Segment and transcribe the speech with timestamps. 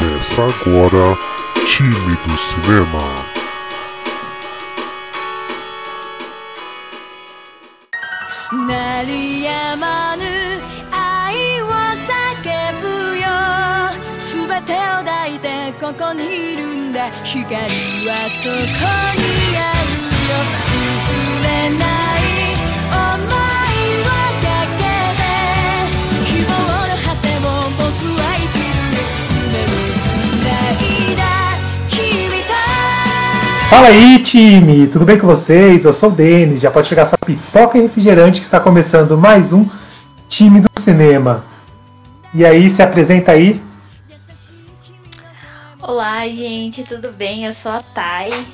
[0.00, 1.16] Mesa agora,
[1.66, 3.36] time do cinema.
[17.24, 18.54] 「光はそこ
[19.20, 19.75] にある」
[33.68, 34.86] Fala aí, time!
[34.86, 35.84] Tudo bem com vocês?
[35.84, 39.52] Eu sou o Denis, já pode pegar sua pipoca e refrigerante que está começando mais
[39.52, 39.68] um
[40.28, 41.44] Time do Cinema.
[42.32, 43.60] E aí, se apresenta aí.
[45.82, 47.44] Olá, gente, tudo bem?
[47.44, 48.46] Eu sou a Thay,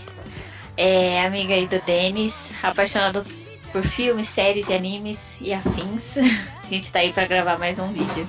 [0.78, 3.22] é, amiga aí do Denis, apaixonado
[3.70, 6.16] por filmes, séries e animes e afins.
[6.64, 8.26] A gente tá aí pra gravar mais um vídeo.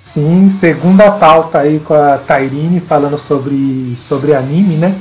[0.00, 5.00] Sim, segunda pauta aí com a Tairine falando sobre, sobre anime, né?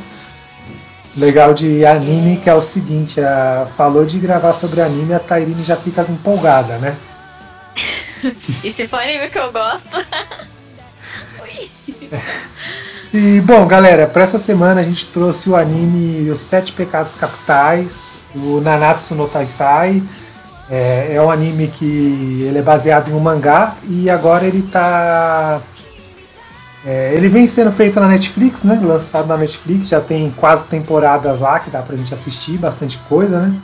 [1.16, 5.64] Legal de anime que é o seguinte, a, falou de gravar sobre anime, a Tairine
[5.64, 6.95] já fica empolgada, né?
[8.64, 9.83] E se for anime que eu gosto.
[13.14, 18.16] E bom, galera, para essa semana a gente trouxe o anime Os Sete Pecados Capitais,
[18.33, 20.02] o Nanatsu no Taisai.
[20.67, 25.61] É, é um anime que ele é baseado em um mangá e agora ele tá.
[26.86, 28.80] É, ele vem sendo feito na Netflix, né?
[28.84, 33.39] Lançado na Netflix, já tem quatro temporadas lá que dá pra gente assistir, bastante coisa,
[33.39, 33.62] né?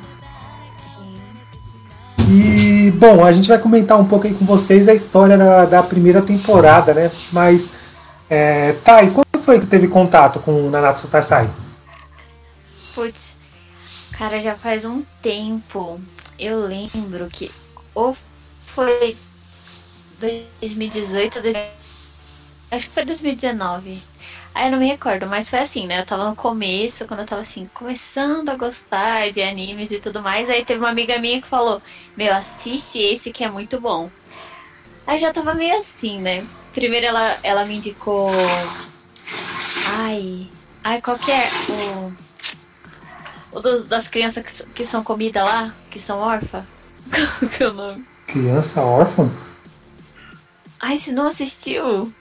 [2.31, 5.84] E, bom, a gente vai comentar um pouco aí com vocês a história da, da
[5.84, 7.12] primeira temporada, né?
[7.34, 7.70] Mas,
[8.30, 11.50] é, tá, e quando foi que teve contato com o Nanatsu Taisai?
[12.94, 13.36] Putz,
[14.12, 16.00] cara, já faz um tempo.
[16.38, 17.52] Eu lembro que
[17.95, 18.16] ou
[18.66, 19.17] foi
[20.20, 21.58] 2018, dois-
[22.72, 24.02] acho que foi 2019.
[24.53, 26.00] Aí eu não me recordo, mas foi assim, né?
[26.02, 30.22] Eu tava no começo, quando eu tava assim, começando a gostar de animes e tudo
[30.22, 30.50] mais.
[30.50, 31.81] Aí teve uma amiga minha que falou:
[32.18, 34.09] Meu, assiste esse que é muito bom.
[35.08, 36.46] Aí já tava meio assim, né?
[36.74, 38.31] Primeiro ela, ela me indicou.
[39.97, 40.50] Ai.
[40.84, 42.12] Ai, qual que é o.
[43.52, 45.74] O dos- das crianças que, que são comida lá?
[45.90, 46.66] Que são órfãs?
[47.40, 48.06] Qual que é o nome?
[48.28, 49.28] Criança órfã?
[50.79, 52.13] Ai, você não assistiu?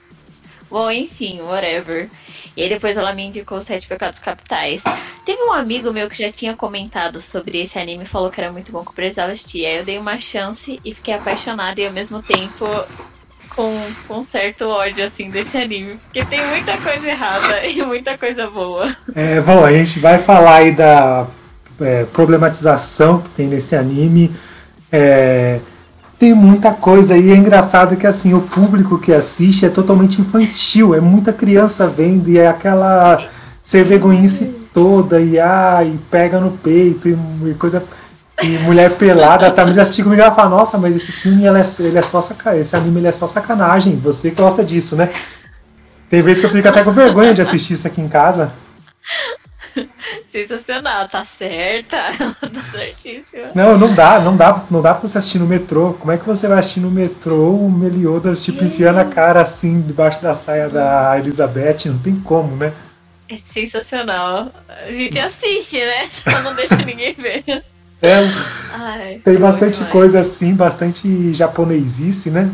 [0.71, 2.09] Bom, enfim, whatever.
[2.57, 4.83] E aí depois ela me indicou Sete Pecados Capitais.
[5.25, 8.53] Teve um amigo meu que já tinha comentado sobre esse anime e falou que era
[8.53, 9.65] muito bom, que eu precisava assistir.
[9.65, 12.67] Aí eu dei uma chance e fiquei apaixonada e ao mesmo tempo
[13.59, 15.99] com, com certo ódio, assim, desse anime.
[16.05, 18.97] Porque tem muita coisa errada e muita coisa boa.
[19.15, 21.27] É, bom, a gente vai falar aí da
[21.81, 24.33] é, problematização que tem nesse anime.
[24.93, 25.59] É,
[26.19, 30.95] tem muita coisa aí, é engraçado que assim, o público que assiste é totalmente infantil,
[30.95, 33.23] é muita criança vendo e é aquela
[33.63, 37.17] ser vergonhice toda e ai, pega no peito e,
[37.49, 37.85] e coisa
[38.43, 41.59] e mulher pelada, a Tamir assistiu comigo e ela fala, nossa, mas esse filme ele
[41.59, 44.97] é, ele é só sacanagem, esse anime ele é só sacanagem, você que gosta disso,
[44.97, 45.11] né?
[46.09, 48.53] Tem vezes que eu fico até com vergonha de assistir isso aqui em casa.
[50.31, 51.97] Sensacional, tá certa.
[52.41, 53.49] tá certíssima.
[53.55, 55.95] Não, não dá, não dá, não dá pra você assistir no metrô.
[55.95, 59.81] Como é que você vai assistir no metrô o Meliodas, tipo, enfiando a cara assim
[59.81, 61.87] debaixo da saia da Elizabeth?
[61.87, 62.73] Não tem como, né?
[63.29, 64.51] É sensacional.
[64.69, 66.07] A gente assiste, né?
[66.11, 67.45] Só não deixa ninguém ver.
[68.01, 68.15] É,
[68.73, 72.51] Ai, tem é bastante coisa assim, bastante japonesice, né?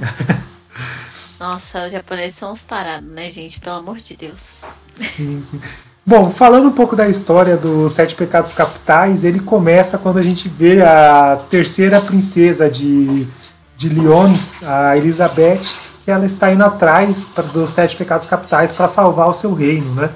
[1.38, 3.60] Nossa, os japoneses são uns tarados, né, gente?
[3.60, 4.64] Pelo amor de Deus.
[4.94, 5.60] Sim, sim.
[6.06, 10.50] Bom, falando um pouco da história dos Sete Pecados Capitais, ele começa quando a gente
[10.50, 13.26] vê a terceira princesa de,
[13.74, 15.62] de Lyonnes, a Elizabeth,
[16.04, 20.10] que ela está indo atrás dos Sete Pecados Capitais para salvar o seu reino, né?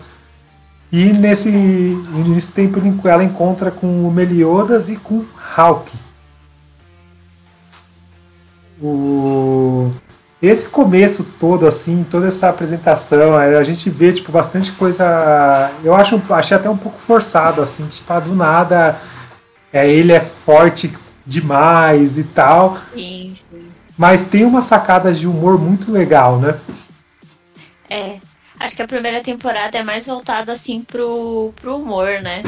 [0.92, 5.24] E nesse, nesse tempo ela encontra com o Meliodas e com
[5.56, 5.90] Hawk.
[8.82, 9.90] O...
[10.40, 15.72] Esse começo todo, assim, toda essa apresentação, aí a gente vê, tipo, bastante coisa.
[15.82, 19.00] Eu acho, achei até um pouco forçado, assim, tipo, ah, do nada
[19.72, 20.92] é, ele é forte
[21.26, 22.78] demais e tal.
[22.94, 23.68] Sim, sim.
[23.96, 26.58] Mas tem umas sacadas de humor muito legal, né?
[27.90, 28.18] É.
[28.60, 32.42] Acho que a primeira temporada é mais voltada, assim, pro, pro humor, né?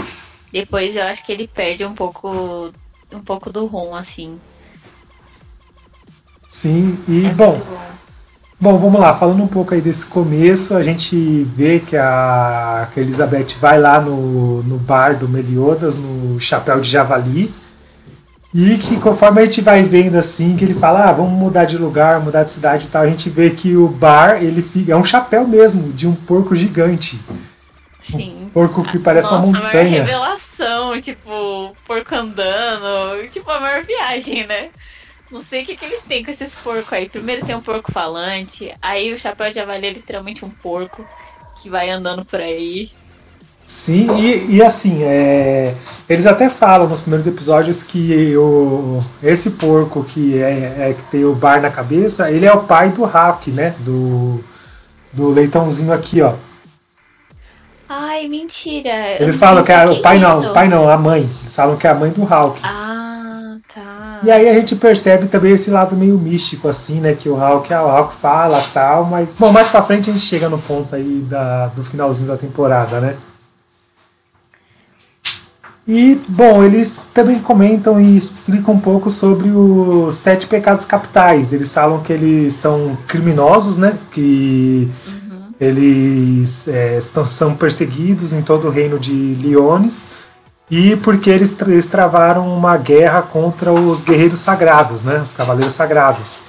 [0.53, 2.73] Depois eu acho que ele perde um pouco
[3.13, 4.41] um pouco do rum, assim.
[6.51, 7.81] Sim, e É bom, bom.
[8.61, 12.99] Bom, vamos lá, falando um pouco aí desse começo, a gente vê que a, que
[12.99, 17.55] a Elizabeth vai lá no, no bar do Meliodas, no Chapéu de Javali,
[18.53, 21.79] E que conforme a gente vai vendo assim, que ele fala, ah, vamos mudar de
[21.79, 24.97] lugar, mudar de cidade e tal, a gente vê que o bar, ele fica, é
[24.97, 27.19] um chapéu mesmo, de um porco gigante.
[28.01, 28.47] Sim.
[28.47, 30.03] Um porco que parece Nossa, uma montanha.
[30.03, 34.71] revelação, tipo, porco andando, tipo, a maior viagem, né?
[35.31, 37.09] Não sei o que, que eles têm com esses porcos aí.
[37.09, 41.07] Primeiro tem um porco falante, aí o chapéu de avalia é literalmente um porco
[41.63, 42.91] que vai andando por aí.
[43.65, 45.77] Sim, e, e assim, é,
[46.09, 51.25] eles até falam nos primeiros episódios que o, esse porco que, é, é- que tem
[51.25, 53.77] o bar na cabeça, ele é o pai do Hawk, né?
[53.79, 54.43] Do,
[55.13, 56.35] do leitãozinho aqui, ó.
[57.89, 59.21] Ai, mentira.
[59.21, 60.51] Eles não falam que é, o pai não, disso.
[60.51, 61.21] o pai não, a mãe.
[61.21, 62.61] Eles falam que é a mãe do Hawk.
[62.65, 62.80] Ah.
[64.23, 67.15] E aí a gente percebe também esse lado meio místico, assim, né?
[67.15, 69.31] Que o Hulk, ah, o Hulk fala tal, mas.
[69.39, 73.01] Bom, mais pra frente a gente chega no ponto aí da, do finalzinho da temporada,
[73.01, 73.17] né?
[75.89, 81.53] E, bom, eles também comentam e explicam um pouco sobre os sete pecados capitais.
[81.53, 83.99] Eles falam que eles são criminosos, né?
[84.11, 84.89] Que
[85.59, 90.07] eles é, estão, são perseguidos em todo o reino de Liones
[90.71, 95.21] e porque eles, eles travaram uma guerra contra os guerreiros sagrados, né?
[95.21, 96.43] Os cavaleiros sagrados.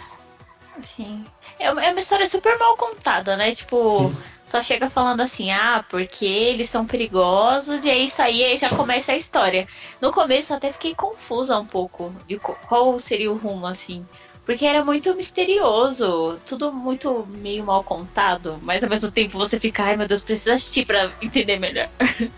[0.84, 1.26] Sim.
[1.58, 3.52] É uma, é uma história super mal contada, né?
[3.52, 4.18] Tipo, Sim.
[4.44, 8.70] só chega falando assim, ah, porque eles são perigosos, e é isso aí, aí já
[8.70, 9.68] começa a história.
[10.00, 14.06] No começo eu até fiquei confusa um pouco de qual seria o rumo, assim.
[14.46, 19.84] Porque era muito misterioso, tudo muito meio mal contado, mas ao mesmo tempo você fica,
[19.84, 21.88] ai meu Deus, preciso assistir pra entender melhor.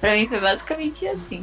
[0.00, 1.42] pra mim foi basicamente assim.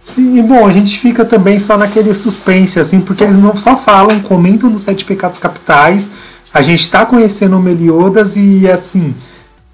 [0.00, 3.76] Sim, e bom, a gente fica também só naquele suspense, assim, porque eles não só
[3.76, 6.10] falam, comentam dos sete pecados capitais,
[6.52, 9.14] a gente tá conhecendo o Meliodas e, assim,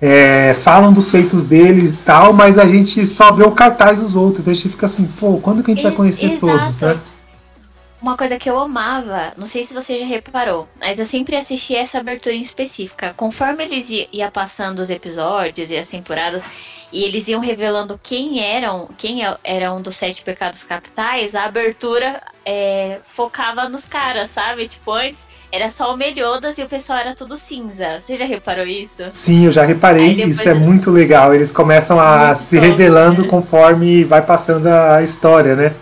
[0.00, 4.16] é, falam dos feitos deles e tal, mas a gente só vê o cartaz dos
[4.16, 6.40] outros, então a gente fica assim, pô, quando que a gente vai conhecer exato.
[6.40, 6.96] todos, né?
[8.00, 11.74] Uma coisa que eu amava, não sei se você já reparou, mas eu sempre assisti
[11.74, 13.14] essa abertura em específica.
[13.16, 16.44] Conforme eles ia, passando os episódios e as temporadas,
[16.92, 21.44] e eles iam revelando quem eram, quem é- era um dos sete pecados capitais, a
[21.44, 24.68] abertura é, focava nos caras, sabe?
[24.68, 27.98] Tipo, antes era só o Meliodas e o pessoal era tudo cinza.
[27.98, 29.02] Você já reparou isso?
[29.10, 31.34] Sim, eu já reparei, isso é eu- muito legal.
[31.34, 33.28] Eles começam a Muito se top, revelando né?
[33.28, 35.74] conforme vai passando a história, né?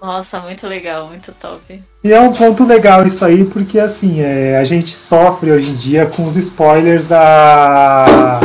[0.00, 1.82] Nossa, muito legal, muito top.
[2.04, 5.74] E é um ponto legal isso aí, porque assim, é, a gente sofre hoje em
[5.74, 8.38] dia com os spoilers da.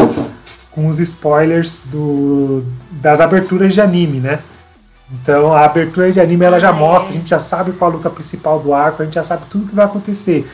[0.72, 4.40] com os spoilers do, das aberturas de anime, né?
[5.12, 6.72] Então a abertura de anime ela já é.
[6.72, 9.44] mostra, a gente já sabe qual a luta principal do arco, a gente já sabe
[9.48, 10.50] tudo que vai acontecer.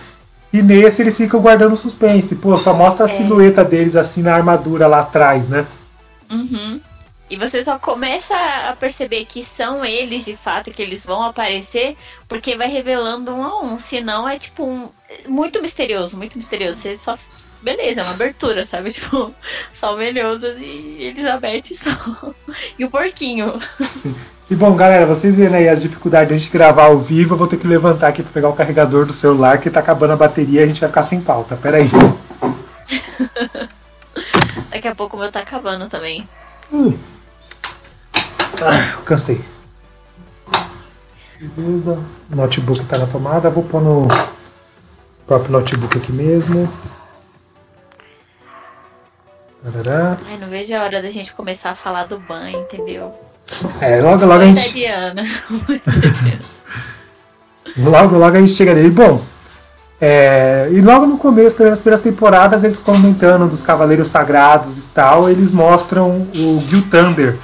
[0.52, 2.36] E nesse eles ficam guardando suspense.
[2.36, 3.14] Pô, só mostra a É.
[3.14, 5.66] silhueta deles assim na armadura lá atrás, né?
[6.30, 6.82] Uhum.
[7.30, 11.96] E você só começa a perceber que são eles de fato, que eles vão aparecer,
[12.28, 13.78] porque vai revelando um a um.
[13.78, 14.90] Senão é tipo um.
[15.28, 16.80] Muito misterioso, muito misterioso.
[16.80, 17.18] Você só.
[17.62, 18.90] Beleza, é uma abertura, sabe?
[18.94, 19.36] Tipo,
[19.74, 22.34] só o Meliodas e Elizabeth só.
[22.78, 23.60] E o porquinho.
[23.94, 24.16] Sim.
[24.50, 27.38] E bom, galera, vocês vendo aí as dificuldades de a gente gravar ao vivo, eu
[27.38, 30.16] vou ter que levantar aqui pra pegar o carregador do celular que tá acabando a
[30.16, 31.56] bateria e a gente vai ficar sem pauta.
[31.56, 31.90] Pera aí.
[34.72, 36.28] Daqui a pouco o meu tá acabando também.
[36.72, 36.98] Hum.
[38.62, 39.42] Ah, cansei.
[41.40, 42.00] Beleza.
[42.32, 44.08] O notebook tá na tomada, vou pôr no
[45.26, 46.72] próprio notebook aqui mesmo.
[49.64, 50.18] Tarará.
[50.26, 53.14] Ai, não vejo a hora da gente começar a falar do banho, entendeu?
[53.82, 54.74] É, logo logo a gente.
[54.74, 55.24] Diana.
[57.78, 58.90] Logo, logo a gente chega nele.
[58.90, 59.22] Bom,
[60.02, 64.82] é, e logo no começo, também nas primeiras temporadas, eles comentando dos Cavaleiros Sagrados e
[64.94, 67.38] tal, eles mostram o Gil Thunder,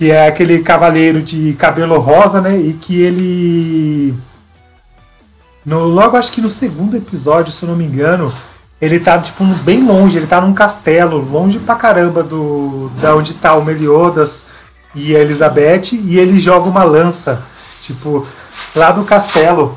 [0.00, 2.56] que é aquele cavaleiro de cabelo rosa, né?
[2.56, 4.14] E que ele.
[5.62, 8.32] No, logo acho que no segundo episódio, se eu não me engano,
[8.80, 13.34] ele tá tipo bem longe, ele tá num castelo, longe pra caramba do da onde
[13.34, 14.46] tá o Meliodas
[14.94, 17.42] e a Elizabeth, e ele joga uma lança,
[17.82, 18.26] tipo,
[18.74, 19.76] lá do castelo.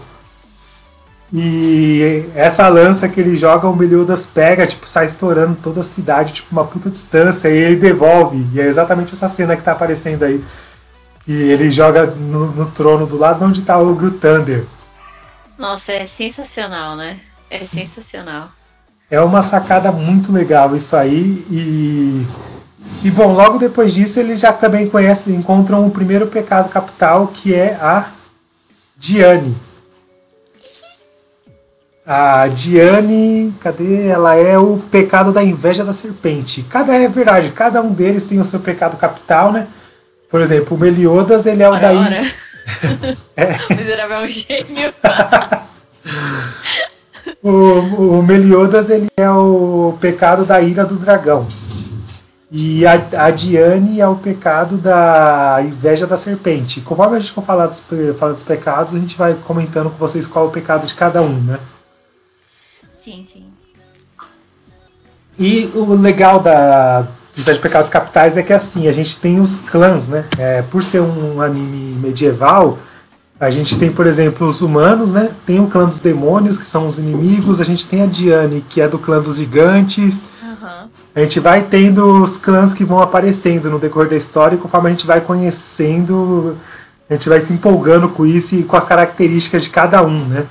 [1.35, 6.31] E essa lança que ele joga, o Meliodas pega, tipo, sai estourando toda a cidade,
[6.31, 8.45] tipo, uma puta distância, e ele devolve.
[8.53, 10.45] E é exatamente essa cena que tá aparecendo aí.
[11.27, 14.65] E ele joga no, no trono do lado onde tá o Gil Thunder.
[15.57, 17.19] Nossa, é sensacional, né?
[17.49, 18.49] É sensacional.
[19.09, 21.43] É uma sacada muito legal isso aí.
[21.49, 22.27] E,
[23.03, 27.55] e bom, logo depois disso eles já também conhecem, encontram o primeiro pecado capital, que
[27.55, 28.11] é a
[28.95, 29.57] Diane.
[32.05, 34.07] A Diane, cadê?
[34.07, 36.63] Ela é o pecado da inveja da serpente.
[36.63, 39.67] Cada é verdade, cada um deles tem o seu pecado capital, né?
[40.29, 42.21] Por exemplo, o Meliodas, ele é o Ora, da ora.
[43.69, 44.93] O miserável é um gênio.
[47.41, 51.45] O, o Meliodas ele é o pecado da ira do dragão.
[52.49, 56.79] E a, a Diane é o pecado da inveja da serpente.
[56.81, 57.85] Conforme a gente for falar dos,
[58.17, 61.21] falando dos pecados, a gente vai comentando com vocês qual é o pecado de cada
[61.21, 61.59] um, né?
[63.03, 63.43] Sim, sim.
[65.37, 67.05] E o legal da,
[67.35, 70.23] dos Sete Pecados Capitais é que assim, a gente tem os clãs, né?
[70.37, 72.79] É, por ser um anime medieval,
[73.37, 75.31] a gente tem, por exemplo, os humanos, né?
[75.45, 78.79] Tem o clã dos demônios, que são os inimigos, a gente tem a Diane, que
[78.79, 80.23] é do clã dos gigantes.
[80.41, 80.89] Aham.
[81.13, 84.87] A gente vai tendo os clãs que vão aparecendo no decorrer da história, e conforme
[84.87, 86.55] a gente vai conhecendo,
[87.09, 90.45] a gente vai se empolgando com isso e com as características de cada um, né?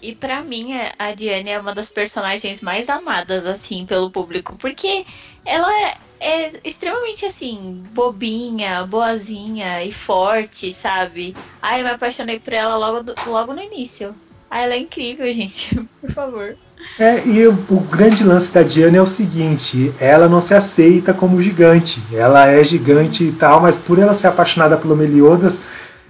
[0.00, 5.04] E pra mim, a- Diane é uma das personagens mais amadas, assim, pelo público, porque
[5.44, 11.34] ela é, é extremamente, assim, bobinha, boazinha e forte, sabe?
[11.60, 14.14] Ai, eu me apaixonei por ela logo, do- logo no início.
[14.50, 16.56] Ai, ela é incrível, gente, por favor.
[16.96, 21.12] É, e o, o grande lance da Diana é o seguinte: ela não se aceita
[21.12, 22.00] como gigante.
[22.12, 25.60] Ela é gigante e tal, mas por ela ser apaixonada pelo Meliodas,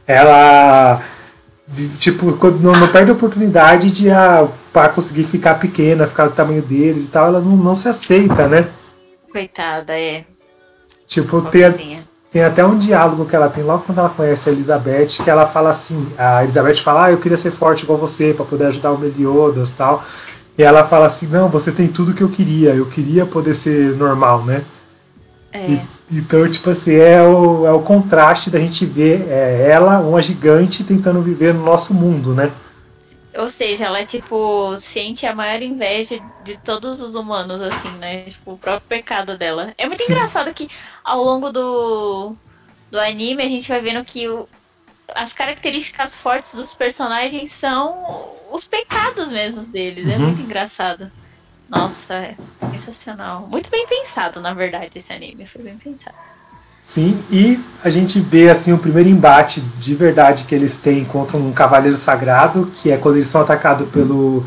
[0.07, 1.03] ela
[1.99, 6.35] tipo quando não, não perde a oportunidade de ah, para conseguir ficar pequena, ficar do
[6.35, 7.27] tamanho deles e tal.
[7.27, 8.69] Ela não, não se aceita, né?
[9.31, 10.25] Coitada, é.
[11.07, 12.05] Tipo, tem, a- Pobrezinha.
[12.31, 15.47] tem até um diálogo que ela tem logo quando ela conhece a Elizabeth, que ela
[15.47, 18.93] fala assim: a Elizabeth fala, ah, eu queria ser forte igual você para poder ajudar
[18.93, 20.05] o Meliodas tal.
[20.57, 23.97] E ela fala assim: não, você tem tudo que eu queria, eu queria poder ser
[23.97, 24.63] normal, né?
[25.53, 25.71] É.
[25.71, 30.23] E- então, tipo assim, é o, é o contraste da gente ver é, ela, uma
[30.23, 32.53] gigante, tentando viver no nosso mundo, né?
[33.37, 38.25] Ou seja, ela, tipo, sente a maior inveja de todos os humanos, assim, né?
[38.25, 39.75] Tipo, o próprio pecado dela.
[39.79, 40.13] É muito Sim.
[40.15, 40.69] engraçado que
[41.05, 42.37] ao longo do,
[42.91, 44.49] do anime a gente vai vendo que o,
[45.15, 50.09] as características fortes dos personagens são os pecados mesmos deles.
[50.09, 50.25] É Uhum.
[50.25, 51.13] muito engraçado.
[51.69, 52.35] Nossa, é
[52.71, 53.47] sensacional.
[53.51, 55.47] Muito bem pensado, na verdade, esse anime.
[55.47, 56.17] Foi bem pensado.
[56.81, 61.37] Sim, e a gente vê assim o primeiro embate de verdade que eles têm contra
[61.37, 64.47] um cavaleiro sagrado, que é quando eles são atacados pelo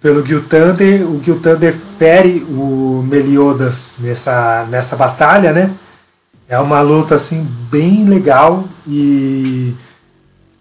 [0.00, 1.06] pelo Gil Thunder.
[1.08, 5.70] O Gil Thunder fere o Meliodas nessa nessa batalha, né?
[6.48, 9.74] É uma luta assim bem legal e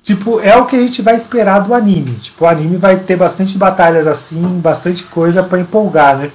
[0.10, 2.16] tipo, é o que a gente vai esperar do anime.
[2.16, 6.32] Tipo, o anime vai ter bastante batalhas assim, bastante coisa pra empolgar, né?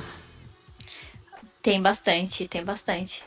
[1.61, 3.25] Tem bastante, tem bastante.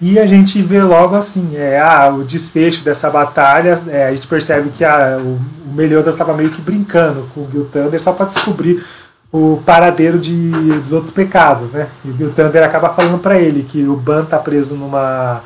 [0.00, 4.26] E a gente vê logo assim, é, ah, o desfecho dessa batalha, é, a gente
[4.26, 5.38] percebe que ah, o,
[5.68, 8.84] o Meliodas estava meio que brincando com o Gil Thunder só para descobrir
[9.30, 10.50] o paradeiro de,
[10.80, 11.88] dos outros pecados, né?
[12.04, 15.40] E o Gil Thunder acaba falando para ele que o Ban tá preso numa,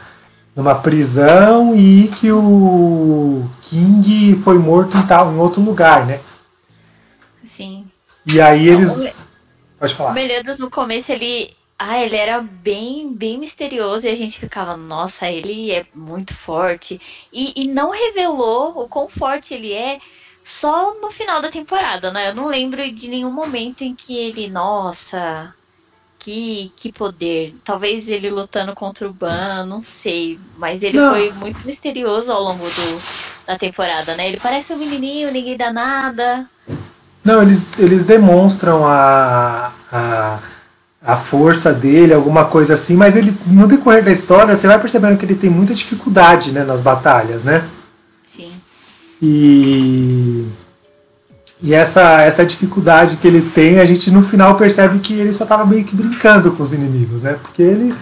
[0.57, 6.21] numa prisão e que o King foi morto em, tal, em outro lugar, né?
[7.45, 7.91] Assim,
[8.27, 8.99] E aí O eles...
[8.99, 9.15] Me-
[9.79, 10.13] Pode O falar.
[10.13, 11.55] Meliodas no começo ele.
[11.79, 16.99] Ah, ele era bem, bem misterioso e a gente ficava, nossa, ele é muito forte.
[17.33, 20.01] E, e não revelou o quão forte ele é
[20.43, 22.31] só no final da temporada, né?
[22.31, 25.55] Eu não lembro de nenhum momento em que ele, nossa,
[26.27, 27.55] que, que poder.
[27.63, 30.41] Talvez ele lutando contra o Ban, não sei.
[30.59, 31.13] Mas ele Não.
[31.13, 33.03] foi muito misterioso ao longo do,
[33.47, 34.27] da temporada, né?
[34.27, 36.45] Ele parece um menininho, ninguém dá nada.
[37.23, 40.39] Não, eles, eles demonstram a, a,
[41.01, 45.17] a força dele, alguma coisa assim, mas ele no decorrer da história você vai percebendo
[45.17, 47.69] que ele tem muita dificuldade né, nas batalhas, né?
[48.27, 48.51] Sim.
[49.23, 50.45] E,
[51.61, 55.45] e essa, essa dificuldade que ele tem, a gente no final percebe que ele só
[55.45, 57.37] estava meio que brincando com os inimigos, né?
[57.41, 57.95] Porque ele,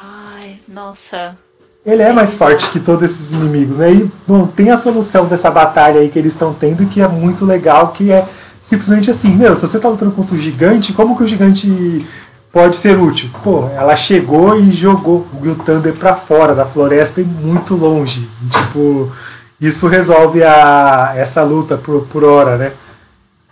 [0.00, 1.36] Ai, nossa.
[1.84, 3.92] ele é mais forte que todos esses inimigos, né?
[3.92, 7.44] E, bom, tem a solução dessa batalha aí que eles estão tendo, que é muito
[7.44, 8.26] legal, que é
[8.64, 12.06] simplesmente assim, meu, se você tá lutando contra o gigante, como que o gigante
[12.50, 13.28] pode ser útil?
[13.44, 18.26] Pô, ela chegou e jogou o Gil Thunder pra fora da floresta e muito longe.
[18.42, 19.12] E, tipo,
[19.60, 22.72] isso resolve a, essa luta por, por hora, né?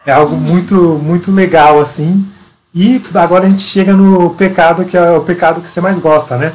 [0.05, 2.27] É algo muito, muito legal, assim.
[2.75, 6.37] E agora a gente chega no pecado, que é o pecado que você mais gosta,
[6.39, 6.55] né?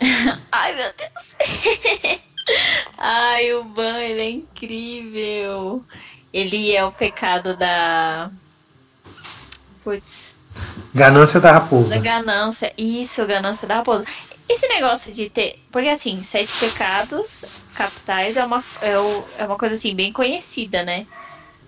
[0.50, 2.20] Ai, meu Deus.
[2.98, 5.84] Ai, o Ban, ele é incrível.
[6.32, 8.30] Ele é o pecado da.
[9.84, 10.34] Putz,
[10.94, 11.94] Ganância da raposa.
[11.94, 12.72] da ganância.
[12.76, 14.04] Isso, ganância da raposa.
[14.48, 15.62] Esse negócio de ter.
[15.70, 20.82] Porque assim, sete pecados capitais é uma, é, o- é uma coisa assim, bem conhecida,
[20.82, 21.06] né?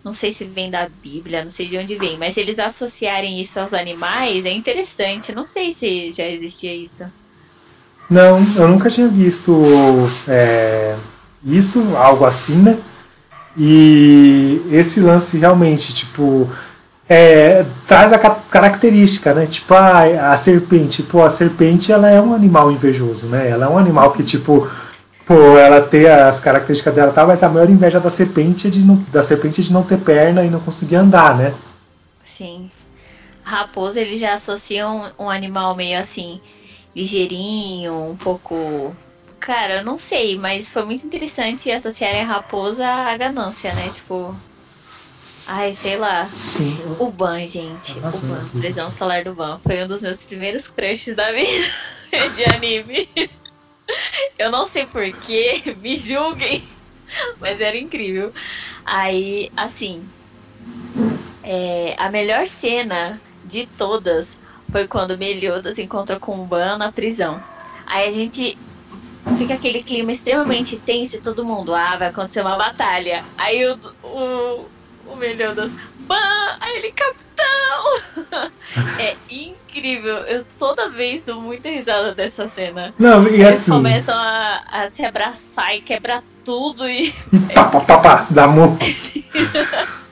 [0.04, 3.60] Não sei se vem da Bíblia, não sei de onde vem, mas eles associarem isso
[3.60, 5.32] aos animais é interessante.
[5.32, 7.04] Não sei se já existia isso.
[8.10, 9.52] Não, eu nunca tinha visto
[10.28, 10.96] é,
[11.44, 12.78] isso, algo assim, né?
[13.56, 16.50] E esse lance realmente, tipo,
[17.08, 19.46] é, traz a característica, né?
[19.46, 21.02] Tipo, a, a serpente.
[21.02, 23.48] Pô, a serpente, ela é um animal invejoso, né?
[23.48, 24.68] Ela é um animal que, tipo,
[25.32, 27.26] pô, ela tem as características dela, tá?
[27.26, 29.98] Mas a maior inveja da serpente é de não, da serpente é de não ter
[29.98, 31.54] perna e não conseguir andar, né?
[32.22, 32.70] Sim.
[33.42, 36.38] Raposa, eles já associam um, um animal meio assim,
[36.94, 38.94] ligeirinho, um pouco
[39.40, 43.90] Cara, eu não sei, mas foi muito interessante associarem a raposa à ganância, né?
[43.92, 44.36] Tipo.
[45.48, 46.26] Ai, sei lá.
[46.26, 46.78] Sim.
[47.00, 47.98] O Ban, gente.
[47.98, 49.58] o Ban, Prisão Solar do Ban.
[49.64, 51.66] Foi um dos meus primeiros crushes da vida
[52.36, 53.08] de anime.
[54.38, 56.68] Eu não sei porquê, me julguem.
[57.40, 58.32] Mas era incrível.
[58.84, 60.12] Aí, assim.
[61.42, 64.38] É, a melhor cena de todas
[64.70, 67.44] foi quando Meliodas encontra com o Ban na prisão.
[67.86, 68.56] Aí a gente
[69.36, 73.28] fica aquele clima extremamente tenso e todo mundo, ah, vai acontecer uma batalha.
[73.36, 74.72] Aí o, o,
[75.04, 75.72] o Meliodas,
[76.06, 78.50] ban, aí ele, capitão!
[79.00, 82.94] é incrível, eu toda vez dou muita risada dessa cena.
[82.98, 83.70] Não, e Eles assim...
[83.70, 87.12] começam a, a se abraçar e quebrar tudo e...
[87.54, 88.76] Pá, pá, pá, pá, dá amor.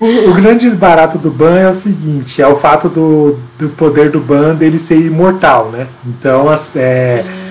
[0.00, 4.10] O, o, grande barato do Ban é o seguinte, é o fato do, do poder
[4.10, 5.86] do Ban dele ser imortal, né?
[6.04, 7.44] Então, é, Sim.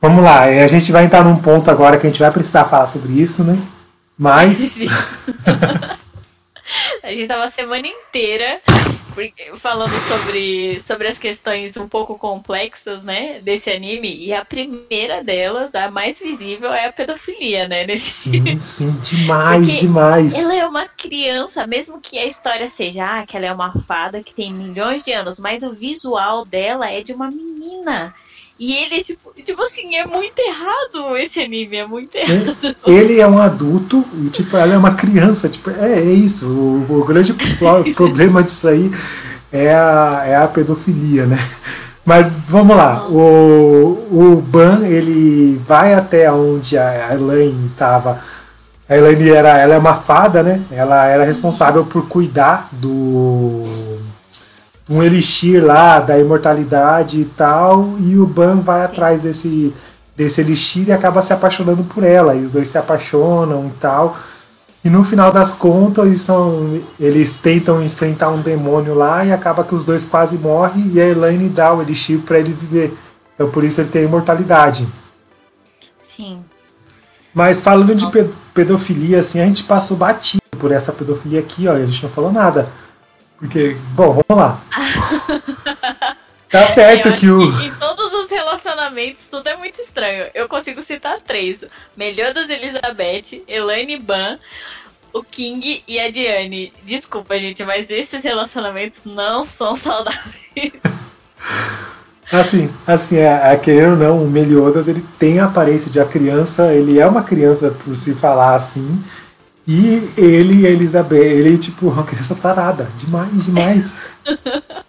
[0.00, 2.86] Vamos lá, a gente vai entrar num ponto agora que a gente vai precisar falar
[2.86, 3.58] sobre isso, né?
[4.18, 4.78] Mas.
[7.02, 8.60] A gente tava a semana inteira
[9.56, 15.74] falando sobre, sobre as questões um pouco complexas, né, desse anime, e a primeira delas,
[15.74, 20.38] a mais visível, é a pedofilia, né, nesse Sim, sim, demais, Porque demais.
[20.38, 24.22] Ela é uma criança, mesmo que a história seja ah, que ela é uma fada
[24.22, 28.14] que tem milhões de anos, mas o visual dela é de uma menina.
[28.58, 32.56] E ele, tipo, tipo assim, é muito errado esse anime, é muito errado.
[32.86, 35.48] Ele é um adulto e, tipo, ela é uma criança.
[35.48, 36.48] Tipo, é, é isso.
[36.48, 37.34] O, o grande
[37.94, 38.90] problema disso aí
[39.52, 41.38] é a, é a pedofilia, né?
[42.02, 43.06] Mas vamos lá.
[43.08, 48.20] O, o Ban, ele vai até onde a Elaine estava.
[48.88, 50.62] A Elaine era, ela é uma fada, né?
[50.70, 53.95] Ela era responsável por cuidar do
[54.88, 59.74] um elixir lá da imortalidade e tal, e o Ban vai atrás desse,
[60.16, 64.16] desse elixir e acaba se apaixonando por ela, e os dois se apaixonam e tal.
[64.84, 69.64] E no final das contas, eles, são, eles tentam enfrentar um demônio lá e acaba
[69.64, 72.96] que os dois quase morrem e a Elaine dá o elixir para ele viver.
[73.34, 74.86] Então por isso ele tem a imortalidade.
[76.00, 76.44] Sim.
[77.34, 78.22] Mas falando Nossa.
[78.22, 82.08] de pedofilia, assim, a gente passou batido por essa pedofilia aqui, ó, a gente não
[82.08, 82.68] falou nada.
[83.38, 84.60] Porque, bom, vamos lá.
[86.50, 87.58] tá certo que o.
[87.58, 90.26] Que em todos os relacionamentos tudo é muito estranho.
[90.34, 91.64] Eu consigo citar três:
[91.96, 94.38] Meliodas Elizabeth, Elaine Ban,
[95.12, 96.72] o King e a Diane.
[96.84, 100.72] Desculpa, gente, mas esses relacionamentos não são saudáveis.
[102.30, 106.04] Assim, assim, é, é, querendo ou não, o Meliodas ele tem a aparência de a
[106.04, 109.00] criança, ele é uma criança por se falar assim,
[109.66, 112.90] e ele e a Elizabeth, ele, tipo, uma criança tarada.
[112.96, 113.94] Demais, demais.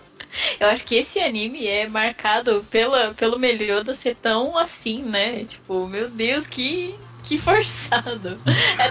[0.60, 5.44] Eu acho que esse anime é marcado pela, pelo Melioda ser tão assim, né?
[5.46, 8.38] Tipo, meu Deus, que, que forçado.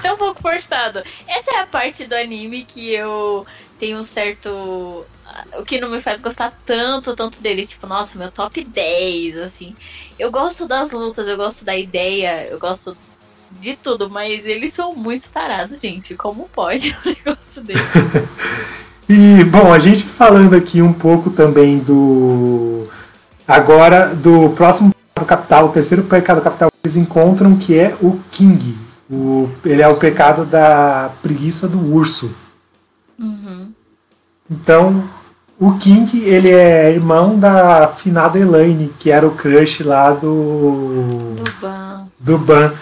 [0.03, 1.03] É um pouco forçado.
[1.27, 3.47] Essa é a parte do anime que eu
[3.79, 5.07] tenho um certo.
[5.59, 7.67] O que não me faz gostar tanto, tanto dele.
[7.67, 9.75] Tipo, nossa, meu top 10, assim.
[10.19, 12.97] Eu gosto das lutas, eu gosto da ideia, eu gosto
[13.61, 16.15] de tudo, mas eles são muito tarados, gente.
[16.15, 17.81] Como pode um negócio desse?
[19.09, 22.89] e, bom, a gente falando aqui um pouco também do.
[23.47, 28.19] Agora, do próximo pecado capital, o terceiro pecado capital que eles encontram, que é o
[28.31, 28.77] King.
[29.09, 32.35] O, ele é o pecado da preguiça do urso.
[33.19, 33.73] Uhum.
[34.51, 35.09] Então,
[35.59, 41.35] o King, ele é irmão da finada Elaine, que era o crush lá do.
[41.37, 42.07] Do Ban.
[42.21, 42.75] Do Ban.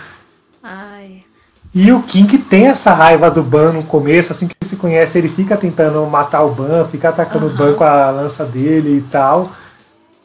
[1.75, 5.19] E o King tem essa raiva do Ban no começo, assim que ele se conhece,
[5.19, 7.53] ele fica tentando matar o Ban, fica atacando uhum.
[7.53, 9.51] o Ban com a lança dele e tal.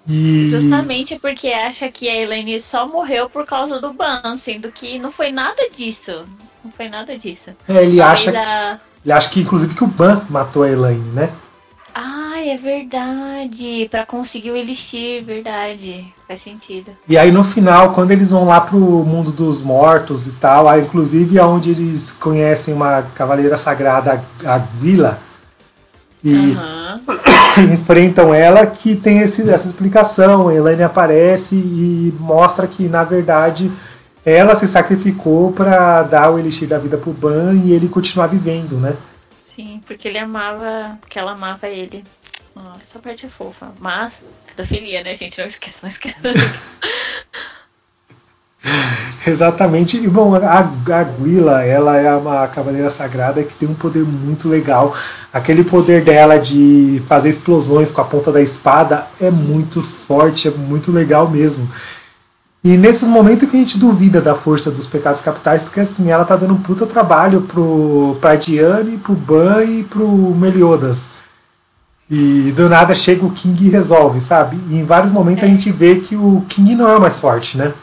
[0.08, 0.50] E...
[0.52, 5.12] Justamente porque acha que a Elaine só morreu por causa do Ban, sendo que não
[5.12, 6.24] foi nada disso.
[6.64, 7.52] Não foi nada disso.
[7.68, 8.78] É, ele acha, a...
[9.04, 11.32] ele acha que inclusive que o Ban matou a Elaine, né?
[11.94, 13.88] Ah, é verdade.
[13.90, 16.06] Para conseguir o Elixir, verdade.
[16.28, 16.92] Faz sentido.
[17.08, 20.82] E aí no final, quando eles vão lá pro mundo dos mortos e tal, aí,
[20.82, 25.20] inclusive é onde eles conhecem uma cavaleira sagrada, a Guila.
[26.24, 27.74] E, uhum.
[27.74, 30.48] enfrentam ela que tem esse, essa explicação.
[30.48, 33.72] A Elaine aparece e mostra que, na verdade,
[34.26, 38.76] ela se sacrificou para dar o elixir da vida pro Ban e ele continuar vivendo,
[38.76, 38.96] né?
[39.60, 42.06] Sim, porque ele amava, que ela amava ele.
[42.56, 43.74] Oh, essa parte é fofa.
[43.78, 45.38] Mas, pedofilia, né, gente?
[45.38, 46.16] Não esqueça, não esqueça.
[49.28, 49.98] Exatamente.
[49.98, 54.48] E bom, a, a Guila, ela é uma cavaleira sagrada que tem um poder muito
[54.48, 54.96] legal.
[55.34, 60.52] Aquele poder dela de fazer explosões com a ponta da espada é muito forte, é
[60.52, 61.70] muito legal mesmo.
[62.64, 66.26] E nesses momentos que a gente duvida da força dos pecados capitais, porque assim, ela
[66.26, 71.10] tá dando um puta trabalho pro, pra Diane, pro Ban e pro Meliodas.
[72.10, 74.60] E do nada chega o King e resolve, sabe?
[74.70, 75.46] E em vários momentos é.
[75.46, 77.74] a gente vê que o King não é o mais forte, né?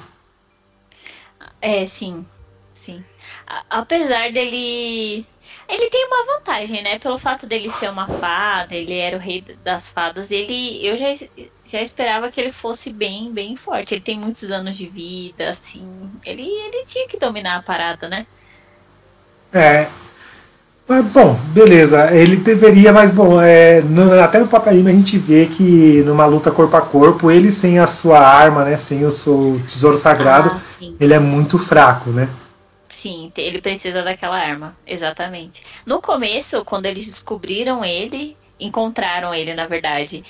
[1.60, 2.26] É, sim.
[2.74, 3.02] Sim.
[3.46, 5.24] A apesar dele.
[5.68, 6.98] Ele tem uma vantagem, né?
[6.98, 10.84] Pelo fato dele ser uma fada, ele era o rei das fadas, ele.
[10.86, 11.06] Eu já,
[11.64, 13.94] já esperava que ele fosse bem, bem forte.
[13.94, 16.10] Ele tem muitos anos de vida, assim.
[16.24, 18.26] Ele, ele tinha que dominar a parada, né?
[19.52, 19.88] É,
[20.88, 22.12] mas, bom, beleza.
[22.12, 26.50] Ele deveria, mas bom, é, no, até no papelinho a gente vê que numa luta
[26.52, 30.84] corpo a corpo, ele sem a sua arma, né, sem o seu tesouro sagrado, ah,
[31.00, 32.28] ele é muito fraco, né?
[33.06, 35.62] Sim, ele precisa daquela arma, exatamente.
[35.86, 40.24] No começo, quando eles descobriram ele, encontraram ele, na verdade,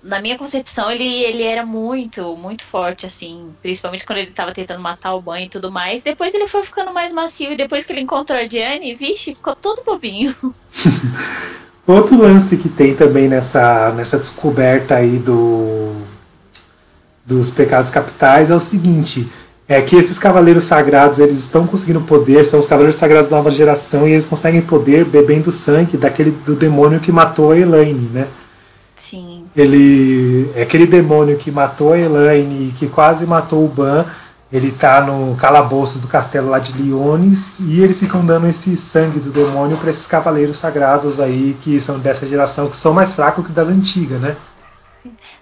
[0.00, 3.52] na minha concepção, ele, ele era muito, muito forte, assim.
[3.60, 6.00] Principalmente quando ele tava tentando matar o banho e tudo mais.
[6.00, 7.50] Depois ele foi ficando mais macio.
[7.50, 10.32] E depois que ele encontrou a Diane, vixe, ficou todo bobinho.
[11.84, 15.96] Outro lance que tem também nessa, nessa descoberta aí do,
[17.26, 19.28] dos pecados capitais é o seguinte.
[19.68, 23.50] É que esses cavaleiros sagrados, eles estão conseguindo poder, são os cavaleiros sagrados da nova
[23.50, 28.28] geração, e eles conseguem poder bebendo sangue daquele do demônio que matou a Elaine, né?
[28.96, 29.44] Sim.
[29.54, 34.06] Ele é aquele demônio que matou a Elaine e que quase matou o Ban.
[34.50, 39.20] Ele tá no calabouço do castelo lá de Liones e eles ficam dando esse sangue
[39.20, 43.44] do demônio para esses cavaleiros sagrados aí que são dessa geração que são mais fracos
[43.46, 44.36] que das antigas, né?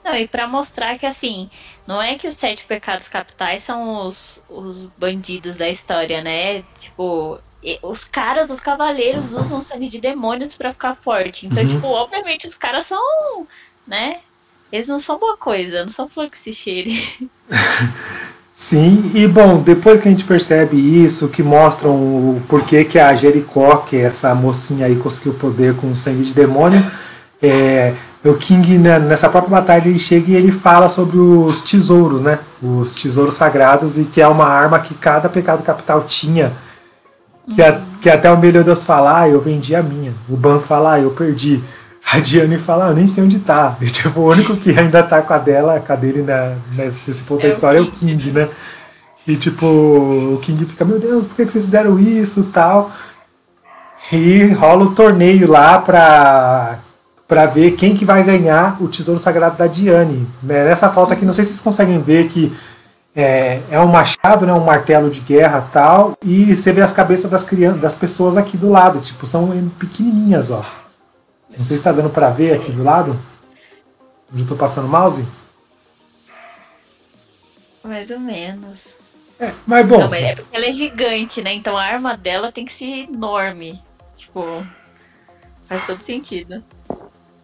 [0.06, 1.50] Não, e para mostrar que assim,
[1.84, 6.62] não é que os sete pecados capitais são os, os bandidos da história, né?
[6.78, 7.40] Tipo,
[7.82, 11.48] os caras, os cavaleiros usam sangue de demônios para ficar forte.
[11.48, 11.68] Então, uhum.
[11.70, 13.48] tipo, obviamente os caras são,
[13.84, 14.18] né?
[14.70, 17.28] Eles não são boa coisa, não são flor que se cheire.
[18.54, 23.12] Sim, e bom, depois que a gente percebe isso, que mostram o porquê que a
[23.16, 26.80] Jericó, que é essa mocinha aí, conseguiu poder com sangue de demônio,
[27.42, 27.92] é,
[28.30, 32.38] o King, né, nessa própria batalha, ele chega e ele fala sobre os tesouros, né?
[32.62, 36.52] Os tesouros sagrados, e que é uma arma que cada pecado capital tinha
[37.54, 40.12] que, a, que até o Meliodas fala, ah, eu vendi a minha.
[40.28, 41.62] O Ban fala, ah, eu perdi.
[42.12, 43.76] A Diane fala, ah, eu nem sei onde tá.
[43.82, 47.22] E, tipo, o único que ainda tá com a dela, com a dele na, nesse
[47.22, 48.48] ponto é da história é o King, né?
[49.26, 52.92] E tipo, o King fica, meu Deus, por que vocês fizeram isso tal?
[54.12, 56.78] E rola o torneio lá pra,
[57.26, 60.26] pra ver quem que vai ganhar o Tesouro Sagrado da Diane.
[60.42, 60.64] Né?
[60.64, 62.56] Nessa foto aqui, não sei se vocês conseguem ver que
[63.14, 67.30] é, é um machado, né, um martelo de guerra tal, e você vê as cabeças
[67.30, 70.64] das crianças, das pessoas aqui do lado, tipo, são pequenininhas, ó.
[71.48, 73.18] Não sei se está dando para ver aqui do lado.
[74.30, 75.26] Onde eu tô passando o mouse?
[77.82, 78.94] Mais ou menos.
[79.40, 80.00] É, mas bom.
[80.00, 81.54] Não, mas é porque ela é gigante, né?
[81.54, 83.80] Então a arma dela tem que ser enorme.
[84.16, 84.66] Tipo,
[85.62, 86.62] faz todo sentido.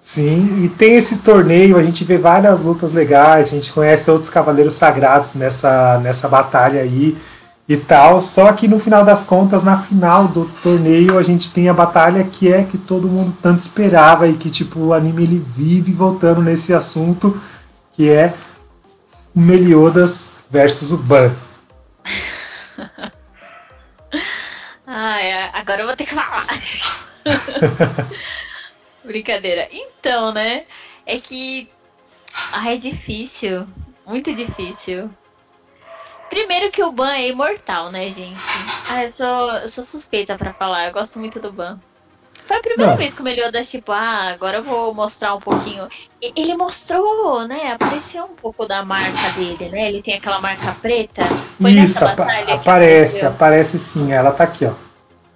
[0.04, 4.28] Sim, e tem esse torneio, a gente vê várias lutas legais, a gente conhece outros
[4.28, 7.16] cavaleiros sagrados nessa, nessa batalha aí
[7.68, 8.20] e tal.
[8.20, 12.24] Só que no final das contas, na final do torneio, a gente tem a batalha
[12.24, 16.42] que é que todo mundo tanto esperava e que tipo o anime ele vive voltando
[16.42, 17.40] nesse assunto,
[17.92, 18.34] que é
[19.32, 21.32] Meliodas versus o Ban.
[24.84, 26.44] é, agora eu vou ter que falar.
[29.04, 29.68] Brincadeira.
[29.70, 30.64] Então, né?
[31.06, 31.68] É que.
[32.52, 33.66] Ah, é difícil.
[34.06, 35.10] Muito difícil.
[36.30, 38.40] Primeiro que o Ban é imortal, né, gente?
[38.88, 40.86] Ah, eu sou, eu sou suspeita para falar.
[40.86, 41.78] Eu gosto muito do Ban.
[42.46, 42.98] Foi a primeira Não.
[42.98, 45.88] vez que o Meliodas, tipo, ah, agora eu vou mostrar um pouquinho.
[46.20, 47.72] Ele mostrou, né?
[47.72, 49.88] Apareceu um pouco da marca dele, né?
[49.88, 51.22] Ele tem aquela marca preta.
[51.60, 54.12] Foi Isso, apa aparece, aparece sim.
[54.12, 54.72] Ela tá aqui, ó.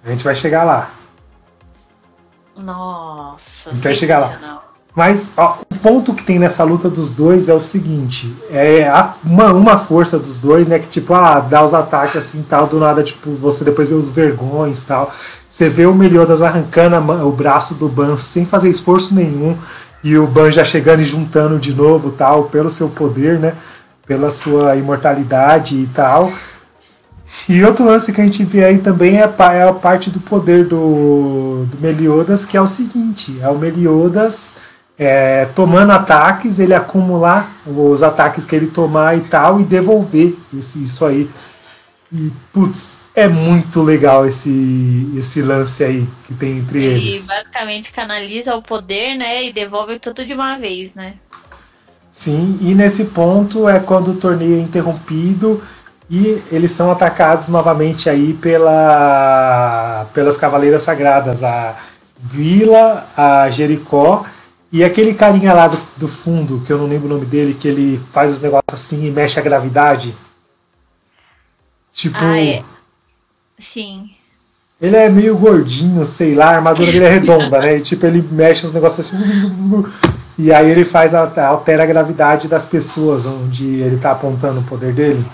[0.03, 0.91] A gente vai chegar lá.
[2.57, 3.71] Nossa.
[3.73, 4.63] Então chegar lá.
[4.97, 8.89] Mas ó, o ponto que tem nessa luta dos dois é o seguinte: é
[9.23, 10.79] uma, uma força dos dois, né?
[10.79, 14.09] Que tipo, ah, dá os ataques assim tal, do nada, tipo, você depois vê os
[14.09, 15.11] vergões tal.
[15.47, 19.55] Você vê o Meliodas arrancando a, o braço do Ban sem fazer esforço nenhum.
[20.03, 23.53] e o Ban já chegando e juntando de novo tal, pelo seu poder, né?
[24.07, 26.31] Pela sua imortalidade e tal.
[27.49, 30.19] E outro lance que a gente vê aí também é a, é a parte do
[30.19, 34.55] poder do, do Meliodas, que é o seguinte: é o Meliodas
[34.97, 40.79] é, tomando ataques, ele acumular os ataques que ele tomar e tal, e devolver isso,
[40.79, 41.29] isso aí.
[42.11, 47.25] E, putz, é muito legal esse, esse lance aí que tem entre Ele eles.
[47.25, 49.45] basicamente canaliza o poder, né?
[49.45, 51.15] E devolve tudo de uma vez, né?
[52.11, 55.61] Sim, e nesse ponto é quando o torneio é interrompido
[56.09, 61.75] e eles são atacados novamente aí pela, pelas Cavaleiras Sagradas, a
[62.17, 64.25] Vila, a Jericó
[64.71, 67.67] e aquele carinha lá do, do fundo, que eu não lembro o nome dele, que
[67.67, 70.15] ele faz os negócios assim e mexe a gravidade.
[71.93, 72.17] Tipo.
[72.19, 72.63] Ah, é.
[73.59, 74.11] Sim.
[74.79, 77.77] Ele é meio gordinho, sei lá, a armadura dele é redonda, né?
[77.77, 79.17] E tipo, ele mexe os negócios assim.
[80.39, 84.93] E aí ele faz altera a gravidade das pessoas onde ele tá apontando o poder
[84.93, 85.25] dele.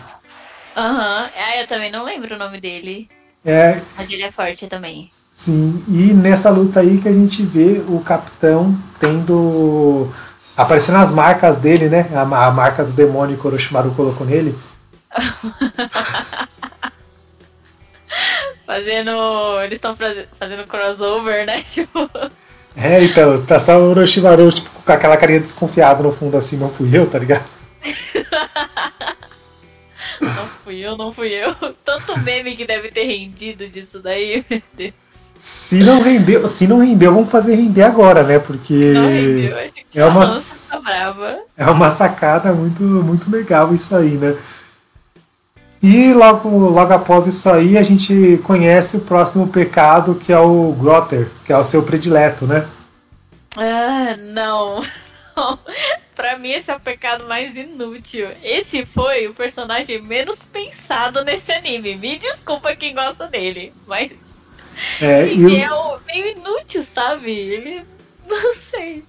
[0.76, 1.30] Aham.
[1.36, 3.10] Ah, eu também não lembro o nome dele.
[3.46, 5.10] É, Mas ele é forte também.
[5.32, 5.84] sim.
[5.88, 10.12] E nessa luta aí que a gente vê o capitão tendo.
[10.56, 12.10] aparecendo as marcas dele, né?
[12.14, 14.58] A, a marca do demônio que o Orochimaru colocou nele.
[18.66, 19.62] Fazendo.
[19.62, 21.62] Eles estão fazendo crossover, né?
[21.68, 22.10] Tipo.
[22.76, 26.70] É, então, tá só o Orochimaru, tipo, com aquela carinha desconfiada no fundo assim, não
[26.70, 27.46] fui eu, tá ligado?
[30.64, 31.54] Fui eu, não fui eu.
[31.84, 34.94] Tanto meme que deve ter rendido disso daí, meu Deus.
[35.38, 38.40] Se não rendeu, se não rendeu, vamos fazer render agora, né?
[38.40, 41.38] Porque rendeu, a gente é uma- tá brava.
[41.58, 44.38] é uma sacada muito, muito legal isso aí, né?
[45.82, 50.72] E logo, logo após isso aí, a gente conhece o próximo pecado, que é o
[50.72, 52.66] Grotter, que é o seu predileto, né?
[53.58, 54.82] Ah, não.
[55.36, 55.58] Não.
[56.24, 58.30] Pra mim, esse é o pecado mais inútil.
[58.42, 61.98] Esse foi o personagem menos pensado nesse anime.
[61.98, 64.10] Me desculpa quem gosta dele, mas
[65.02, 67.30] É, e ele o- é o- meio inútil, sabe?
[67.30, 67.84] Ele.
[68.26, 69.04] Não sei.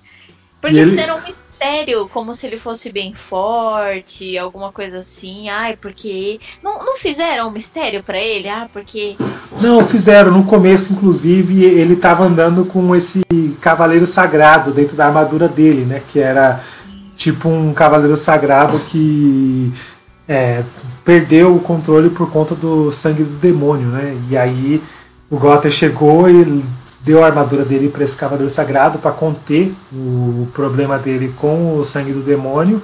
[0.61, 5.49] Porque ele- fizeram um mistério, como se ele fosse bem forte, alguma coisa assim.
[5.49, 6.41] Ai, porque.
[6.65, 8.49] Não, não fizeram um mistério pra ele?
[8.49, 9.17] Ah, porque.
[9.61, 10.33] Não, fizeram.
[10.33, 13.23] No começo, inclusive, ele estava andando com esse
[13.61, 16.03] cavaleiro sagrado dentro da armadura dele, né?
[16.09, 16.61] Que era
[17.25, 19.73] tipo um cavaleiro sagrado que
[20.29, 20.63] é,
[21.03, 24.15] perdeu o controle por conta do sangue do demônio, né?
[24.29, 24.83] E aí
[25.31, 26.63] o Gotter chegou e
[27.01, 31.85] deu a armadura dele para esse cavaleiro sagrado para conter o problema dele com o
[31.85, 32.83] sangue do demônio.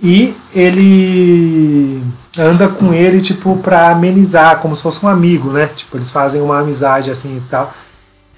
[0.00, 2.02] E ele
[2.38, 5.70] anda com ele, tipo, pra amenizar, como se fosse um amigo, né?
[5.74, 7.74] Tipo, eles fazem uma amizade assim e tal.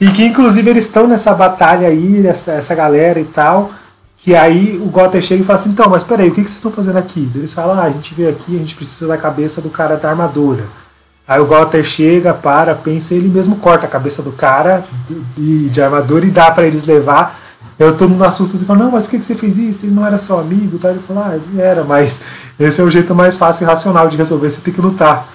[0.01, 3.73] E que inclusive eles estão nessa batalha aí, essa, essa galera e tal.
[4.29, 6.57] Que aí o Gotter chega e fala assim, então, mas peraí, o que, que vocês
[6.57, 7.31] estão fazendo aqui?
[7.35, 10.11] Eles falam, ah, a gente veio aqui, a gente precisa da cabeça do cara da
[10.11, 10.67] armadura.
[11.27, 14.85] Aí o Gotter chega, para, pensa, ele mesmo corta a cabeça do cara
[15.35, 17.41] de, de armadura e dá pra eles levar.
[17.79, 19.87] Eu todo mundo assusta e fala, não, mas por que que você fez isso?
[19.87, 20.91] Ele não era seu amigo, tá?
[20.91, 22.21] Ele fala, ah, ele era, mas
[22.61, 25.27] esse é o jeito mais fácil e racional de resolver, você tem que lutar.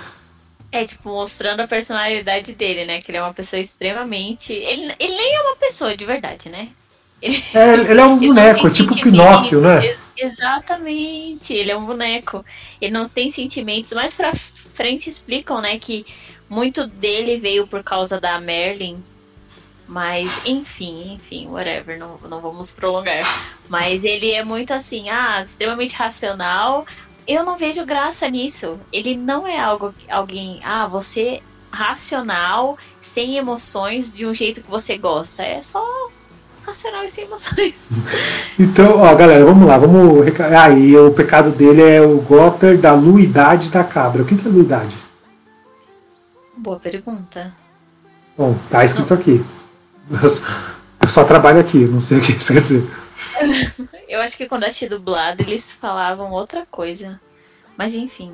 [0.71, 3.01] É, tipo, mostrando a personalidade dele, né?
[3.01, 4.53] Que ele é uma pessoa extremamente.
[4.53, 6.67] Ele, ele nem é uma pessoa de verdade, né?
[7.23, 8.93] Ele, É, ele é um boneco, é tipo.
[9.01, 9.85] Pinóquio, né?
[9.85, 12.45] Ex- Exatamente, ele é um boneco.
[12.81, 13.93] Ele não tem sentimentos.
[13.93, 16.05] Mais pra frente explicam, né, que
[16.49, 19.03] muito dele veio por causa da Merlin.
[19.87, 23.23] Mas, enfim, enfim, whatever, não, não vamos prolongar.
[23.67, 26.85] Mas ele é muito assim, ah, extremamente racional.
[27.27, 28.79] Eu não vejo graça nisso.
[28.91, 34.97] Ele não é algo, alguém, ah, você racional, sem emoções, de um jeito que você
[34.97, 35.43] gosta.
[35.43, 35.83] É só
[36.65, 37.73] racional e sem emoções.
[38.57, 40.23] Então, ó, galera, vamos lá, vamos.
[40.25, 44.21] reca- Ah, e o pecado dele é o Gotter da luidade da cabra.
[44.21, 44.95] O que que é luidade?
[46.57, 47.53] Boa pergunta.
[48.37, 49.43] Bom, tá escrito aqui.
[50.21, 50.45] Eu só-
[51.01, 52.87] eu só trabalho aqui, não sei o que isso quer dizer.
[54.07, 57.19] Eu acho que quando achei dublado eles falavam outra coisa.
[57.75, 58.31] Mas enfim.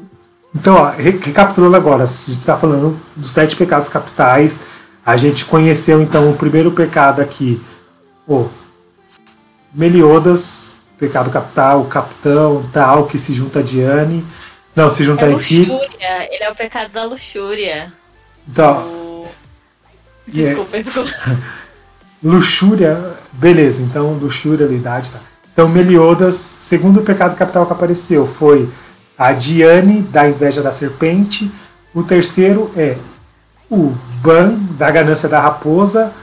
[0.53, 4.59] Então, ó, re- recapitulando agora, a gente está falando dos sete pecados capitais.
[5.05, 7.61] A gente conheceu então o primeiro pecado aqui,
[8.29, 8.47] o
[9.73, 14.25] Meliodas, pecado capital, o capitão, tal, que se junta a Diane.
[14.75, 15.71] Não, se junta É a equipe.
[15.71, 17.91] Ele é o pecado da luxúria.
[18.47, 19.27] Então, O...
[20.27, 21.11] Desculpa, desculpa.
[22.23, 25.19] luxúria, beleza, então luxúria, luidade, tá.
[25.51, 28.69] Então Meliodas, segundo pecado capital que apareceu, foi
[29.17, 31.51] a Diane, da inveja da serpente.
[31.93, 32.95] O terceiro é
[33.69, 36.13] o Ban, da ganância da raposa.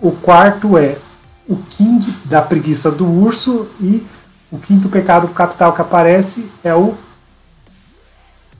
[0.00, 0.96] O quarto é
[1.48, 4.06] o King da preguiça do urso e
[4.50, 6.96] o quinto pecado capital que aparece é o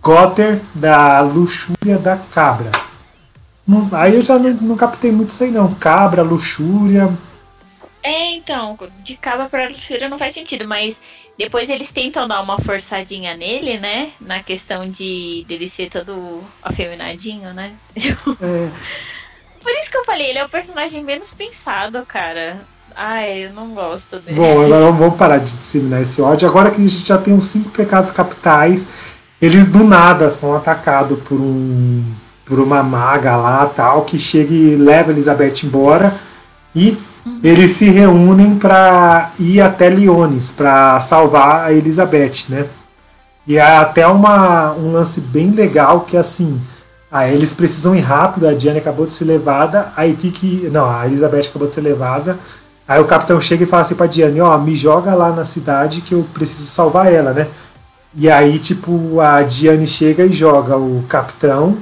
[0.03, 2.71] Gotter da luxúria da cabra.
[3.67, 5.75] Não- aí eu já não, não captei muito isso aí não.
[5.75, 7.13] Cabra, luxúria.
[8.03, 11.01] É, então, de cabra pra luxúria não faz sentido, mas
[11.37, 14.13] depois eles tentam dar uma forçadinha nele, né?
[14.21, 17.75] Na questão de dele ser todo afeminadinho, né?
[18.41, 18.71] É,
[19.61, 22.65] Por isso que eu falei, ele é o personagem menos pensado, cara.
[22.97, 24.39] Ai, eu não gosto dele.
[24.39, 26.49] Bom, agora vamos- parar de disseminar esse ódio.
[26.49, 28.87] Agora que a gente já tem os cinco pecados capitais,
[29.41, 32.03] eles do nada são atacados por um
[32.47, 36.15] por uma maga lá tal que chega e leva a Elizabeth embora
[36.73, 36.97] e
[37.43, 42.67] eles se reúnem para ir até Lyones para salvar a Elizabeth, né?
[43.49, 46.61] E há até uma, um lance bem legal que é assim,
[47.11, 50.69] ah, eles precisam ir rápido, a Diana acabou de ser levada, aí que que.
[50.73, 52.39] Não, a Elizabeth acabou de ser levada.
[52.89, 56.01] Aí o capitão chega e fala assim pra Diane, ó, me joga lá na cidade
[56.01, 57.49] que eu preciso salvar ela, né?
[58.15, 61.77] E aí, tipo, a Diane chega e joga o capitão,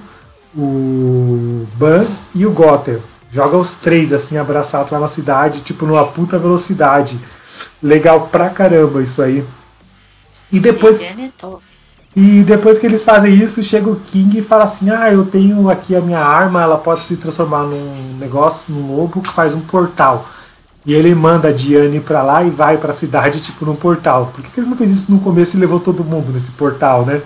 [0.56, 3.00] o Ban e o Gotter.
[3.30, 7.18] Joga os três, assim, abraçados lá na cidade, tipo, numa puta velocidade.
[7.82, 9.44] Legal pra caramba isso aí.
[10.50, 11.14] E depois, é
[12.16, 15.68] e depois que eles fazem isso, chega o King e fala assim: Ah, eu tenho
[15.68, 19.60] aqui a minha arma, ela pode se transformar num negócio, num lobo que faz um
[19.60, 20.28] portal.
[20.86, 24.30] E ele manda a Diane pra lá e vai pra cidade, tipo, num portal.
[24.34, 27.06] Por que, que ele não fez isso no começo e levou todo mundo nesse portal,
[27.06, 27.22] né?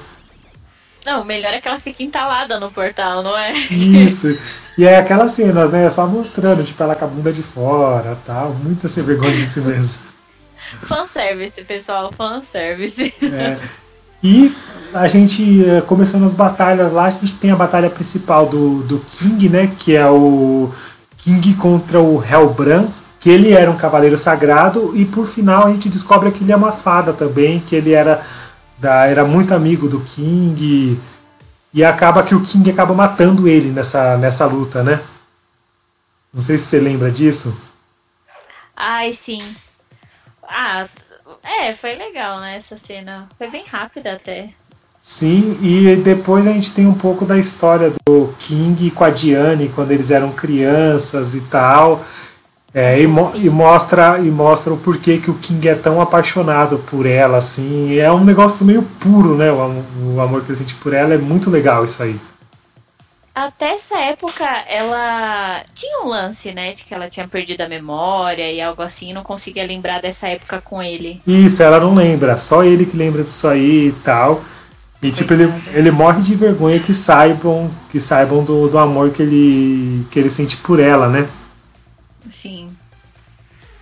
[1.04, 3.52] Não, o melhor é que ela fica entalada no portal, não é?
[3.52, 4.38] Isso.
[4.76, 5.88] E é aquelas cenas, né?
[5.90, 8.50] Só mostrando, tipo, ela com a bunda de fora tal.
[8.62, 9.98] Muita sem vergonha de si mesmo.
[10.82, 13.14] Fanservice, pessoal, fanservice.
[13.22, 13.58] É.
[14.22, 14.54] E
[14.92, 18.98] a gente, eh, começando as batalhas lá, a gente tem a batalha principal do, do
[18.98, 19.72] King, né?
[19.78, 20.70] Que é o
[21.16, 22.88] King contra o Hellbrand,
[23.20, 26.56] que ele era um cavaleiro sagrado, e por final a gente descobre que ele é
[26.56, 28.24] uma fada também, que ele era,
[28.78, 31.00] da, era muito amigo do King,
[31.72, 35.00] e acaba que o King acaba matando ele nessa, nessa luta, né?
[36.32, 37.56] Não sei se você lembra disso.
[38.76, 39.40] Ai, sim.
[40.46, 40.86] Ah,
[41.42, 43.28] é, foi legal, né, essa cena.
[43.36, 44.50] Foi bem rápida até.
[45.00, 49.70] Sim, e depois a gente tem um pouco da história do King com a Diane
[49.74, 52.04] quando eles eram crianças e tal.
[52.72, 56.78] É, e, mo- e mostra e mostra o porquê que o King é tão apaixonado
[56.90, 57.96] por ela, assim.
[57.98, 59.50] É um negócio meio puro, né?
[59.50, 59.84] O, am-
[60.16, 62.20] o amor que ele sente por ela é muito legal isso aí.
[63.34, 68.52] Até essa época, ela tinha um lance, né, de que ela tinha perdido a memória
[68.52, 71.24] e algo assim, e não conseguia lembrar dessa época com ele.
[71.26, 74.42] Isso, ela não lembra, só ele que lembra disso aí e tal.
[75.02, 79.22] E tipo, ele, ele morre de vergonha que saibam, que saibam do, do amor que
[79.22, 81.28] ele, que ele sente por ela, né?
[82.30, 82.57] Sim.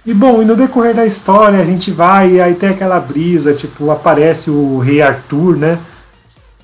[0.07, 3.55] E bom, e no decorrer da história a gente vai e aí tem aquela brisa,
[3.55, 5.81] tipo, aparece o Rei Arthur, né?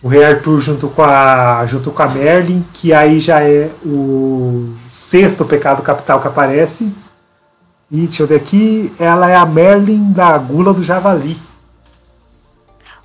[0.00, 4.74] O Rei Arthur junto com a junto com a Merlin, que aí já é o
[4.88, 6.92] sexto pecado capital que aparece.
[7.90, 11.36] E deixa eu ver aqui, ela é a Merlin da gula do javali.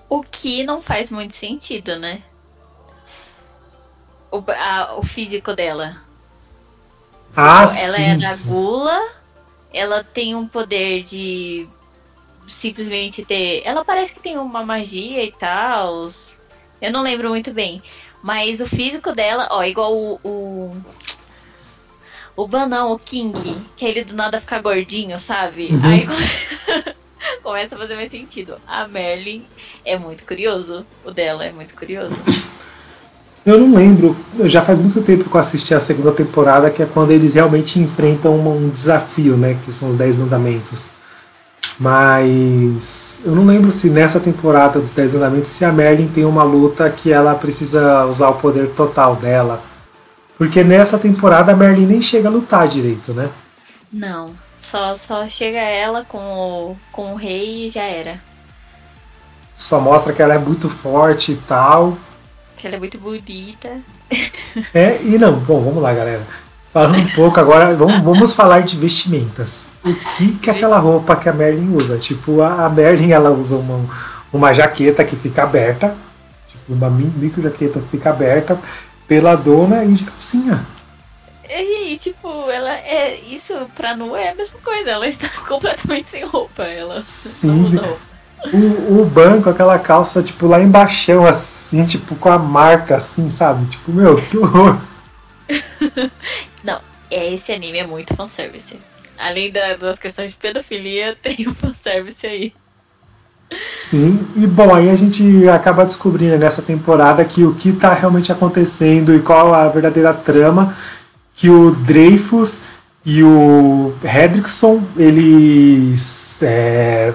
[0.10, 2.22] O que não faz muito sentido, né?
[4.32, 5.98] O, a- o físico dela.
[7.36, 8.04] Ah, ela sim.
[8.04, 8.50] é da sim.
[8.50, 9.00] gula,
[9.78, 11.68] ela tem um poder de
[12.48, 13.62] simplesmente ter.
[13.64, 16.08] Ela parece que tem uma magia e tal.
[16.82, 17.82] Eu não lembro muito bem.
[18.24, 20.20] Mas o físico dela, ó, igual o.
[20.24, 20.78] O,
[22.36, 25.70] o Banão, o King, que ele do nada fica gordinho, sabe?
[25.72, 25.82] Uhum.
[25.84, 26.06] Aí
[27.42, 28.60] começa a fazer mais sentido.
[28.68, 29.46] A Merlin
[29.84, 30.86] é muito curioso.
[31.04, 32.16] O dela é muito curioso.
[33.48, 36.86] Eu não lembro, já faz muito tempo que eu assisti a segunda temporada, que é
[36.86, 39.58] quando eles realmente enfrentam um desafio, né?
[39.64, 40.88] Que são os Dez Mandamentos.
[41.80, 46.44] Mas eu não lembro se nessa temporada dos Dez Mandamentos se a Merlin tem uma
[46.44, 49.64] luta que ela precisa usar o poder total dela.
[50.38, 53.30] Porque nessa temporada a Merlin nem chega a lutar direito, né?
[53.94, 54.32] Não.
[54.62, 58.20] Só, só chega ela com o, com o rei e já era.
[59.54, 61.98] Só mostra que ela é muito forte e tal.
[62.58, 63.80] Que ela é muito bonita.
[64.74, 66.22] É, e não, bom, vamos lá, galera.
[66.74, 69.68] Falando um pouco agora, vamos, vamos falar de vestimentas.
[69.86, 71.98] O que que é aquela roupa que a Merlin usa?
[71.98, 73.86] Tipo, a, a Merlin ela usa uma,
[74.34, 75.96] uma jaqueta que fica aberta,
[76.48, 78.60] tipo, uma mi- micro jaqueta que fica aberta,
[79.08, 80.66] pela dona e de calcinha.
[81.50, 83.16] E, tipo, ela é.
[83.22, 84.92] Isso pra Nu é a mesma coisa.
[84.92, 86.64] Ela está completamente sem roupa.
[86.64, 87.86] Ela Sim, não usa sim.
[87.86, 88.17] roupa.
[88.54, 93.66] O, o banco, aquela calça, tipo, lá embaixo, assim, tipo, com a marca, assim, sabe?
[93.66, 94.78] Tipo, meu, que horror.
[96.64, 96.80] Não,
[97.10, 98.78] esse anime é muito fanservice.
[99.18, 102.54] Além da, das questões de pedofilia, tem o fanservice aí.
[103.80, 108.30] Sim, e bom, aí a gente acaba descobrindo nessa temporada que o que está realmente
[108.30, 110.76] acontecendo e qual a verdadeira trama,
[111.34, 112.64] que o Dreyfus
[113.06, 117.14] e o Hedrickson, eles é,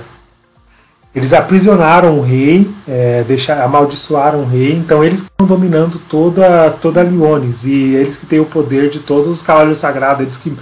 [1.14, 7.00] eles aprisionaram o rei, é, deixar, amaldiçoaram o rei, então eles estão dominando toda, toda
[7.00, 10.56] a Liones, e eles que têm o poder de todos os cavaleiros sagrados, eles que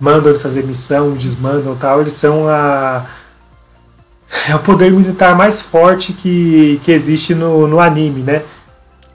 [0.00, 3.06] mandam eles fazer missão, desmandam tal, eles são a.
[4.48, 8.42] É o poder militar mais forte que, que existe no, no anime, né?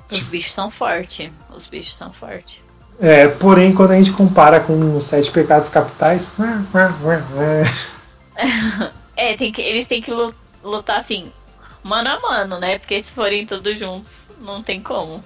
[0.10, 1.32] Os bichos são fortes.
[1.54, 2.62] Os bichos são fortes.
[3.00, 6.32] É, porém, quando a gente compara com os Sete Pecados Capitais.
[9.18, 10.47] é, tem que, eles têm que lutar
[10.88, 11.32] assim,
[11.84, 12.80] mano a mano, né?
[12.80, 15.24] Porque se forem todos juntos, não tem como.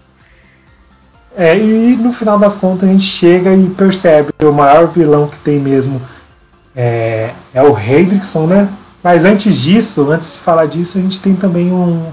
[1.35, 5.27] É, e no final das contas a gente chega e percebe que o maior vilão
[5.27, 6.01] que tem mesmo
[6.75, 8.69] é, é o Hendrickson, né?
[9.03, 12.11] Mas antes disso, antes de falar disso, a gente tem também um,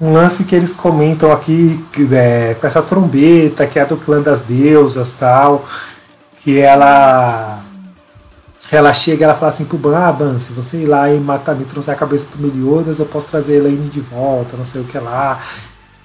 [0.00, 4.42] um lance que eles comentam aqui é, com essa trombeta que é do clã das
[4.42, 5.66] deusas tal,
[6.42, 7.63] que ela
[8.74, 11.54] ela chega ela fala assim pro Ban, ah Ban, se você ir lá e matar,
[11.54, 14.84] me trouxer a cabeça do Meliodas, eu posso trazer ela de volta, não sei o
[14.84, 15.40] que lá.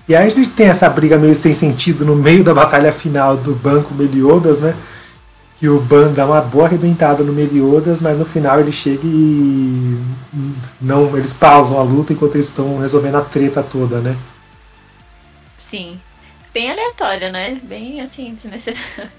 [0.07, 3.37] E aí a gente tem essa briga meio sem sentido no meio da batalha final
[3.37, 4.75] do banco Meliodas, né?
[5.59, 10.01] Que o Ban dá uma boa arrebentada no Meliodas, mas no final ele chega e
[10.81, 14.15] não, eles pausam a luta enquanto eles estão resolvendo a treta toda, né?
[15.57, 15.99] Sim.
[16.51, 17.59] Bem aleatório, né?
[17.63, 19.11] Bem assim, desnecessário.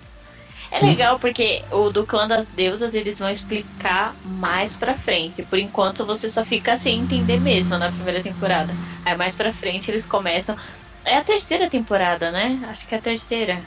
[0.73, 0.91] É Sim.
[0.91, 5.43] legal porque o do clã das deusas eles vão explicar mais pra frente.
[5.43, 8.73] Por enquanto você só fica sem entender mesmo na primeira temporada.
[9.05, 10.57] Aí mais pra frente eles começam.
[11.05, 12.61] É a terceira temporada, né?
[12.69, 13.59] Acho que é a terceira.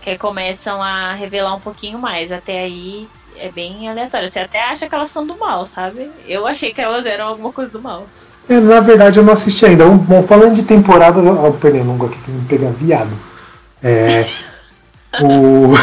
[0.00, 2.32] Que aí começam a revelar um pouquinho mais.
[2.32, 4.28] Até aí é bem aleatório.
[4.28, 6.10] Você até acha que elas são do mal, sabe?
[6.26, 8.06] Eu achei que elas eram alguma coisa do mal.
[8.48, 9.84] É, na verdade eu não assisti ainda.
[9.86, 11.20] Bom, falando de temporada.
[11.20, 13.10] Ó, o pernilongo aqui que me pega viado.
[13.82, 14.26] É.
[15.20, 15.74] o.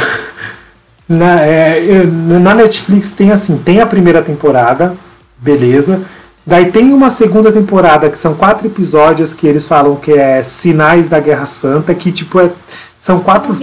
[1.07, 4.95] Na, é, na Netflix tem assim, tem a primeira temporada,
[5.37, 6.03] beleza.
[6.45, 11.07] Daí tem uma segunda temporada que são quatro episódios que eles falam que é Sinais
[11.07, 12.51] da Guerra Santa, que tipo é,
[12.99, 13.55] são quatro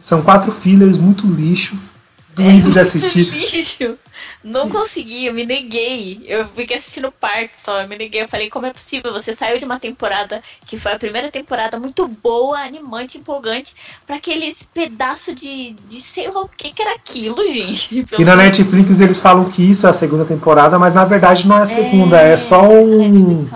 [0.00, 1.76] são quatro fillers muito lixo,
[2.34, 3.28] doido é, de assistir.
[3.30, 3.96] Lixo.
[4.48, 6.22] Não consegui, eu me neguei.
[6.26, 8.22] Eu fiquei assistindo parte só, eu me neguei.
[8.22, 9.12] Eu falei, como é possível?
[9.12, 13.74] Você saiu de uma temporada que foi a primeira temporada muito boa, animante, empolgante,
[14.06, 18.06] para aqueles pedaço de, de sei lá o que, que era aquilo, gente.
[18.18, 21.58] E na Netflix eles falam que isso é a segunda temporada, mas na verdade não
[21.58, 23.46] é a segunda, é, é só um.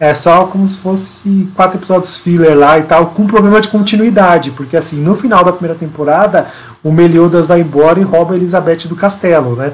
[0.00, 1.12] É só como se fosse
[1.54, 5.52] quatro episódios filler lá e tal, com problema de continuidade, porque assim, no final da
[5.52, 6.50] primeira temporada,
[6.82, 9.72] o Meliodas vai embora e rouba a Elizabeth do castelo, né?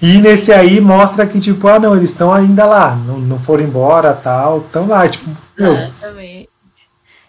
[0.00, 3.64] E nesse aí mostra que, tipo, ah, não, eles estão ainda lá, não, não foram
[3.64, 5.28] embora, tal, estão lá, tipo,
[5.58, 5.72] meu.
[5.74, 6.48] Exatamente.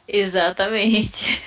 [0.07, 1.43] Exatamente.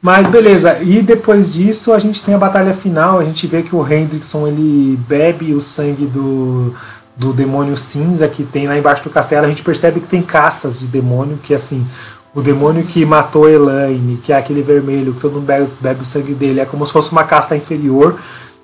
[0.00, 3.74] Mas beleza, e depois disso a gente tem a batalha final, a gente vê que
[3.74, 6.72] o Hendrickson ele bebe o sangue do,
[7.16, 10.78] do demônio cinza que tem lá embaixo do castelo, a gente percebe que tem castas
[10.78, 11.84] de demônio, que assim,
[12.32, 16.04] o demônio que matou Elaine, que é aquele vermelho, que todo mundo bebe, bebe o
[16.04, 18.20] sangue dele, é como se fosse uma casta inferior,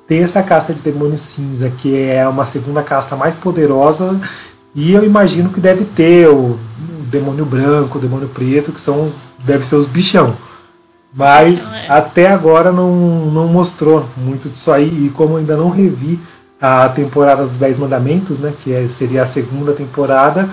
[0.07, 4.21] tem essa casta de demônio cinza, que é uma segunda casta mais poderosa,
[4.75, 6.59] e eu imagino que deve ter o,
[7.15, 10.35] demônio branco, o demônio preto, que são os, deve ser os bichão.
[11.15, 11.87] Mas é.
[11.89, 12.93] até agora não,
[13.27, 16.19] não mostrou muito disso aí, e como ainda não revi
[16.61, 20.49] a temporada dos Dez Mandamentos, né, que é, seria a segunda temporada,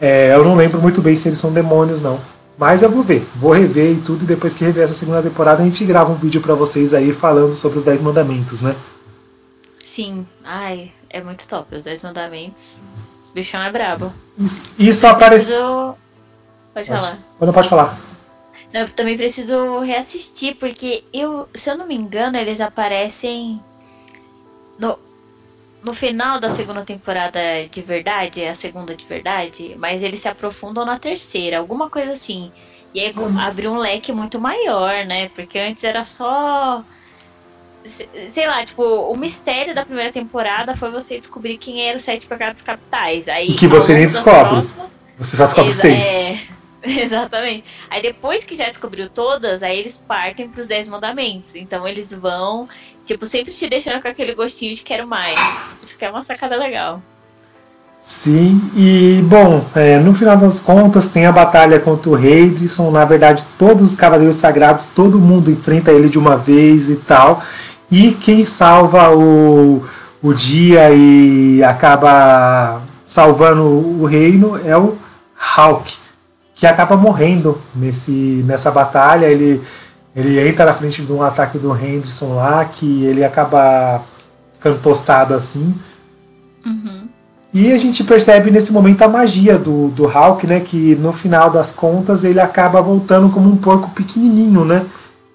[0.00, 2.18] é, eu não lembro muito bem se eles são demônios, não.
[2.62, 5.60] Mas eu vou ver, vou rever e tudo, e depois que rever essa segunda temporada,
[5.60, 8.76] a gente grava um vídeo para vocês aí falando sobre os Dez Mandamentos, né?
[9.84, 11.74] Sim, ai, é muito top.
[11.74, 12.78] Os Dez Mandamentos.
[13.24, 14.12] Os bichão é brabo.
[14.38, 15.46] Isso, isso aparece.
[15.46, 15.96] Preciso...
[16.72, 17.18] Pode, pode falar.
[17.40, 17.98] Não pode falar.
[18.72, 23.60] Eu também preciso reassistir, porque eu, se eu não me engano, eles aparecem
[24.78, 24.96] no,
[25.82, 30.84] no final da segunda temporada de verdade, a segunda de verdade, mas eles se aprofundam
[30.84, 32.52] na terceira, alguma coisa assim.
[32.94, 33.38] E aí hum.
[33.38, 35.28] abre um leque muito maior, né?
[35.30, 36.84] Porque antes era só
[38.30, 42.26] sei lá, tipo, o mistério da primeira temporada foi você descobrir quem era os sete
[42.26, 43.28] pecados capitais.
[43.28, 44.50] Aí, que você nem descobre.
[44.50, 46.06] Próximas, você só descobre seis.
[46.06, 46.38] É,
[47.02, 47.64] exatamente.
[47.88, 51.54] Aí depois que já descobriu todas, aí eles partem pros dez mandamentos.
[51.54, 52.68] Então eles vão,
[53.04, 55.38] tipo, sempre te deixando com aquele gostinho de quero mais.
[55.80, 57.00] Isso que é uma sacada legal.
[58.00, 62.90] Sim, e bom, é, no final das contas tem a batalha contra o Heidrisson.
[62.90, 67.40] Na verdade, todos os Cavaleiros Sagrados, todo mundo enfrenta ele de uma vez e tal.
[67.88, 69.84] E quem salva o,
[70.20, 74.98] o dia e acaba salvando o reino é o
[75.36, 76.01] Hulk,
[76.62, 78.12] que acaba morrendo nesse,
[78.46, 79.26] nessa batalha.
[79.26, 79.60] Ele,
[80.14, 84.00] ele entra na frente de um ataque do Henderson lá, que ele acaba
[84.52, 85.74] ficando tostado assim.
[86.64, 87.08] Uhum.
[87.52, 90.60] E a gente percebe nesse momento a magia do, do Hulk, né?
[90.60, 94.86] Que no final das contas ele acaba voltando como um porco pequenininho, né?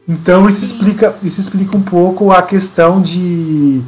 [0.07, 3.81] Então isso explica, isso explica um pouco a questão de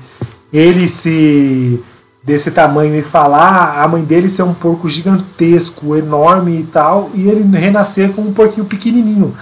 [0.51, 1.81] ele se
[2.29, 7.27] desse tamanho e falar, a mãe dele ser um porco gigantesco, enorme e tal, e
[7.27, 9.35] ele renascer como um porquinho pequenininho.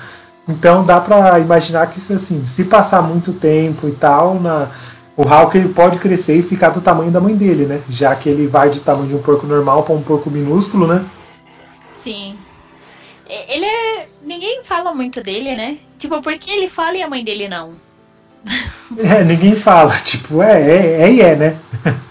[0.48, 4.70] Então dá para imaginar que assim, se passar muito tempo e tal, na,
[5.18, 7.82] o Hulk ele pode crescer e ficar do tamanho da mãe dele, né?
[7.90, 11.04] Já que ele vai de tamanho de um porco normal para um porco minúsculo, né?
[11.94, 12.38] Sim.
[13.28, 14.08] Ele é.
[14.24, 15.78] Ninguém fala muito dele, né?
[15.98, 17.74] Tipo, por que ele fala e a mãe dele não?
[18.98, 19.98] É, ninguém fala.
[20.00, 21.58] Tipo, é, é, é e é, né?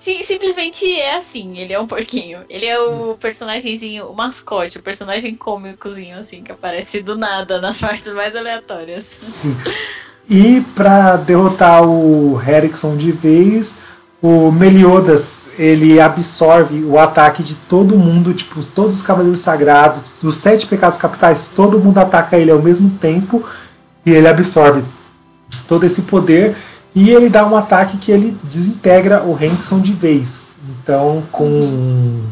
[0.00, 2.40] Sim, simplesmente é assim, ele é um porquinho.
[2.48, 7.78] Ele é o personagemzinho, o mascote, o personagem cômicozinho, assim, que aparece do nada nas
[7.80, 9.04] partes mais aleatórias.
[9.04, 9.54] Sim.
[10.28, 13.78] E para derrotar o Erickson de vez,
[14.22, 20.36] o Meliodas ele absorve o ataque de todo mundo, tipo, todos os Cavaleiros Sagrados, dos
[20.36, 23.44] sete pecados capitais, todo mundo ataca ele ao mesmo tempo
[24.06, 24.82] e ele absorve
[25.66, 26.56] todo esse poder
[26.94, 30.48] e ele dá um ataque que ele desintegra o Henderson de vez.
[30.82, 32.22] Então, com,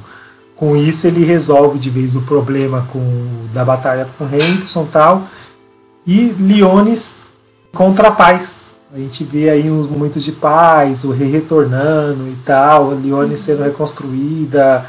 [0.56, 4.88] com isso, ele resolve de vez o problema com, da batalha com o Henderson e
[4.88, 5.22] tal.
[6.06, 7.16] E Leones
[7.72, 8.64] contra a paz.
[8.92, 13.36] A gente vê aí uns momentos de paz, o rei retornando e tal, a Leone
[13.36, 14.86] sendo reconstruída.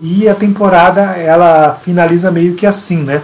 [0.00, 3.22] E a temporada ela finaliza meio que assim, né?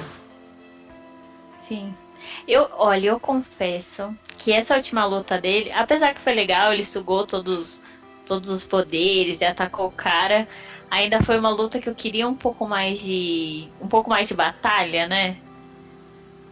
[2.52, 7.26] Eu, olha, eu confesso que essa última luta dele, apesar que foi legal, ele sugou
[7.26, 7.80] todos,
[8.26, 10.46] todos os poderes e atacou o cara,
[10.90, 13.70] ainda foi uma luta que eu queria um pouco mais de.
[13.80, 15.38] um pouco mais de batalha, né?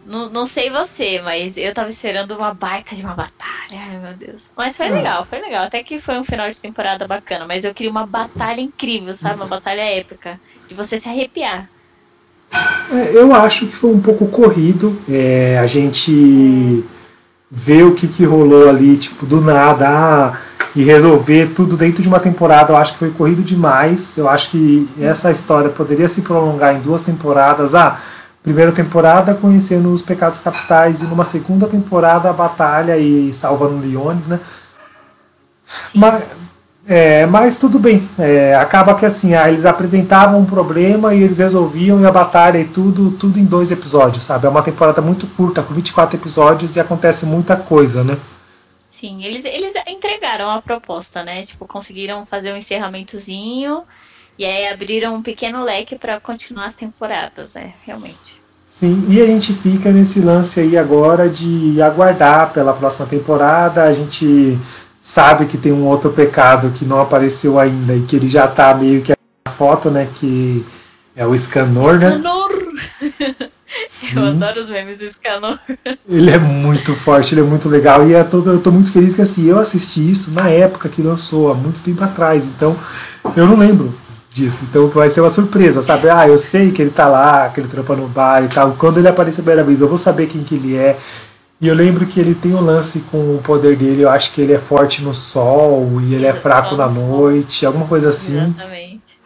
[0.03, 3.77] Não, não sei você, mas eu tava esperando uma baita de uma batalha.
[3.79, 4.49] Ai, meu Deus.
[4.57, 5.65] Mas foi legal, foi legal.
[5.65, 7.45] Até que foi um final de temporada bacana.
[7.45, 9.35] Mas eu queria uma batalha incrível, sabe?
[9.35, 10.41] Uma batalha épica.
[10.67, 11.69] De você se arrepiar.
[12.91, 14.97] É, eu acho que foi um pouco corrido.
[15.09, 16.83] É, a gente
[17.49, 20.37] vê o que, que rolou ali, tipo, do nada, ah,
[20.75, 22.73] e resolver tudo dentro de uma temporada.
[22.73, 24.17] Eu acho que foi corrido demais.
[24.17, 27.73] Eu acho que essa história poderia se prolongar em duas temporadas.
[27.73, 27.99] Ah,
[28.43, 34.27] primeira temporada conhecendo os pecados capitais e numa segunda temporada a batalha e salvando Leones,
[34.27, 34.39] né?
[35.93, 36.23] Mas,
[36.87, 38.07] é, mas tudo bem.
[38.17, 42.57] É, acaba que assim, ah, eles apresentavam um problema e eles resolviam e a batalha
[42.57, 44.47] e tudo, tudo em dois episódios, sabe?
[44.47, 48.17] É uma temporada muito curta, com 24 episódios e acontece muita coisa, né?
[48.89, 51.43] Sim, eles, eles entregaram a proposta, né?
[51.43, 53.83] Tipo, conseguiram fazer um encerramentozinho
[54.37, 57.73] e aí abriram um pequeno leque para continuar as temporadas, né?
[57.83, 58.41] Realmente.
[58.69, 63.83] Sim, e a gente fica nesse lance aí agora de aguardar pela próxima temporada.
[63.83, 64.57] A gente
[65.01, 68.73] sabe que tem um outro pecado que não apareceu ainda e que ele já tá
[68.73, 70.07] meio que a foto, né?
[70.13, 70.63] Que
[71.15, 72.11] é o Scanor, né?
[72.11, 72.51] Scanor!
[74.15, 75.57] Eu adoro os memes do Scanor.
[76.07, 78.05] Ele é muito forte, ele é muito legal.
[78.05, 81.01] E é todo, eu tô muito feliz que assim, eu assisti isso na época que
[81.01, 82.45] lançou, há muito tempo atrás.
[82.45, 82.75] Então,
[83.35, 83.93] eu não lembro
[84.31, 84.65] disso.
[84.69, 86.09] Então vai ser uma surpresa, sabe?
[86.09, 88.75] Ah, eu sei que ele tá lá, que ele trampa no bar e tal.
[88.77, 90.97] Quando ele aparecer a primeira vez, eu vou saber quem que ele é.
[91.61, 94.41] E eu lembro que ele tem um lance com o poder dele, eu acho que
[94.41, 98.35] ele é forte no sol e ele é fraco na noite, alguma coisa assim.
[98.35, 99.19] Exatamente.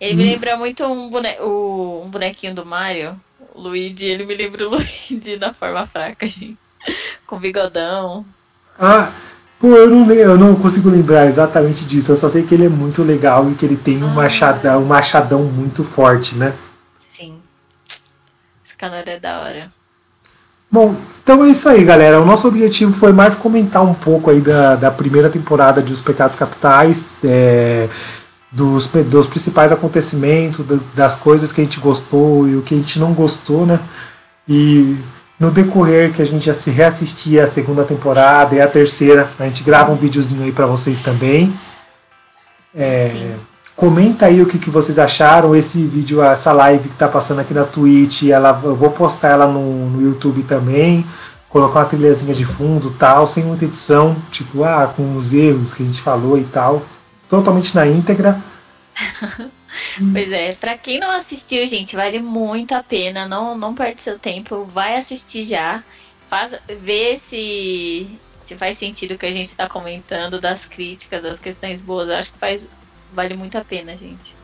[0.00, 0.16] Ele e...
[0.16, 1.38] me lembra muito um, bone...
[1.38, 3.20] um bonequinho do Mario,
[3.54, 6.56] o Luigi, ele me lembra o Luigi na forma fraca, gente.
[7.26, 8.24] Com bigodão.
[8.78, 9.12] Ah,
[9.58, 12.12] Pô, eu não, eu não consigo lembrar exatamente disso.
[12.12, 14.14] Eu só sei que ele é muito legal e que ele tem um, ah.
[14.14, 16.54] machadão, um machadão muito forte, né?
[17.14, 17.40] Sim.
[18.64, 19.75] Esse calor é da hora.
[20.70, 22.20] Bom, então é isso aí, galera.
[22.20, 26.00] O nosso objetivo foi mais comentar um pouco aí da, da primeira temporada de Os
[26.00, 27.88] Pecados Capitais, é,
[28.50, 30.64] dos, dos principais acontecimentos,
[30.94, 33.80] das coisas que a gente gostou e o que a gente não gostou, né?
[34.48, 34.96] E
[35.38, 39.44] no decorrer que a gente já se reassistia a segunda temporada e a terceira, a
[39.44, 41.52] gente grava um videozinho aí para vocês também.
[42.74, 43.34] É,
[43.76, 45.54] comenta aí o que, que vocês acharam.
[45.54, 49.46] Esse vídeo, essa live que está passando aqui na Twitch, ela, eu vou postar ela
[49.46, 51.06] no, no YouTube também.
[51.48, 55.82] Colocar uma trilhazinha de fundo tal, sem muita edição, tipo, ah, com os erros que
[55.82, 56.82] a gente falou e tal.
[57.28, 58.40] Totalmente na íntegra.
[60.12, 63.28] Pois é, pra quem não assistiu, gente, vale muito a pena.
[63.28, 65.82] Não, não perde seu tempo, vai assistir já.
[66.28, 68.08] Faz, vê se,
[68.42, 72.16] se faz sentido o que a gente tá comentando, das críticas, das questões boas, eu
[72.16, 72.68] acho que faz.
[73.16, 74.36] Vale muito a pena, gente.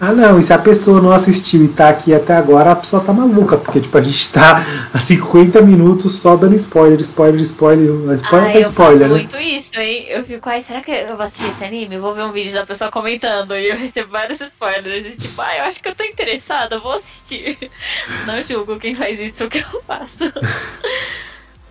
[0.00, 3.02] Ah, não, e se a pessoa não assistiu e tá aqui até agora, a pessoa
[3.02, 4.64] tá maluca, porque, tipo, a gente tá
[4.94, 9.14] há 50 minutos só dando spoiler, spoiler, spoiler, spoiler ah, pra spoiler, eu né?
[9.16, 10.06] muito isso, hein?
[10.08, 11.96] Eu fico, ai, será que eu vou assistir esse anime?
[11.96, 15.42] Eu vou ver um vídeo da pessoa comentando e eu recebo vários spoilers e, tipo,
[15.42, 17.58] ai, eu acho que eu tô interessada, vou assistir.
[18.26, 20.32] Não julgo quem faz isso, o que eu faço.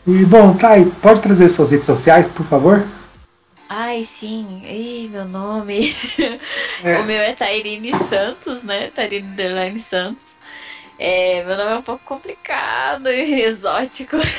[0.07, 2.83] E, bom, Thay, pode trazer suas redes sociais, por favor?
[3.69, 4.63] Ai, sim.
[4.65, 5.95] Ei, meu nome.
[6.83, 6.97] É.
[6.99, 8.89] O meu é Tairine Santos, né?
[8.95, 10.23] Tairine Underline Santos.
[10.97, 14.17] É, meu nome é um pouco complicado e exótico.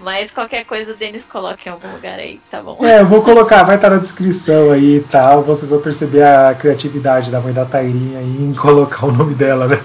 [0.00, 2.84] Mas qualquer coisa o Denis coloca em algum lugar aí, tá bom?
[2.84, 5.42] É, eu vou colocar, vai estar na descrição aí e tal.
[5.42, 9.82] Vocês vão perceber a criatividade da mãe da Tairinha em colocar o nome dela, né?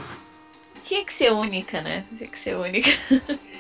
[0.84, 2.04] Tinha que ser única, né?
[2.18, 2.90] Tinha que ser única.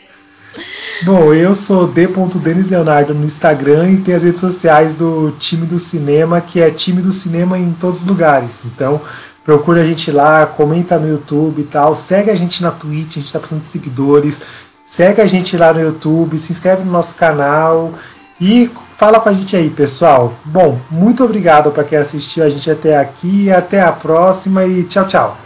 [1.03, 5.79] Bom, eu sou d.denis Leonardo no Instagram e tem as redes sociais do time do
[5.79, 8.61] cinema, que é time do cinema em todos os lugares.
[8.65, 9.01] Então,
[9.43, 13.19] procura a gente lá, comenta no YouTube e tal, segue a gente na Twitch, a
[13.19, 14.41] gente tá precisando de seguidores.
[14.85, 17.93] Segue a gente lá no YouTube, se inscreve no nosso canal
[18.39, 20.33] e fala com a gente aí, pessoal.
[20.43, 25.07] Bom, muito obrigado para quem assistiu a gente até aqui, até a próxima e tchau,
[25.07, 25.37] tchau.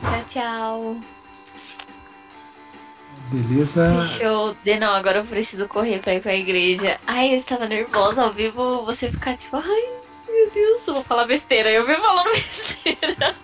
[0.00, 1.17] Tchau, tchau.
[3.30, 3.88] Beleza?
[4.00, 4.56] Deixa eu.
[4.64, 6.98] de- Não, agora eu preciso correr pra ir pra igreja.
[7.06, 9.88] Ai, eu estava nervosa ao vivo, você ficar tipo, ai,
[10.28, 11.70] meu Deus, eu vou falar besteira.
[11.70, 13.34] Eu vivo falando besteira.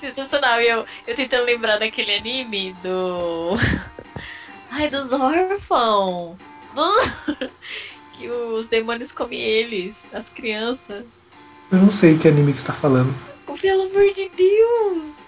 [0.00, 0.60] Sensacional.
[0.60, 3.56] E eu, eu tentando lembrar daquele anime do.
[4.70, 6.36] Ai, dos órfãos.
[6.74, 7.36] Do...
[8.16, 11.04] Que os demônios comem eles, as crianças.
[11.72, 13.12] Eu não sei que anime que você tá falando.
[13.60, 15.19] Pelo amor de Deus!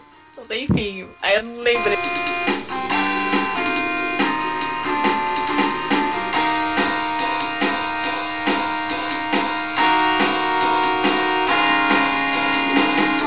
[0.50, 3.11] Enfim, aí eu não lembrei.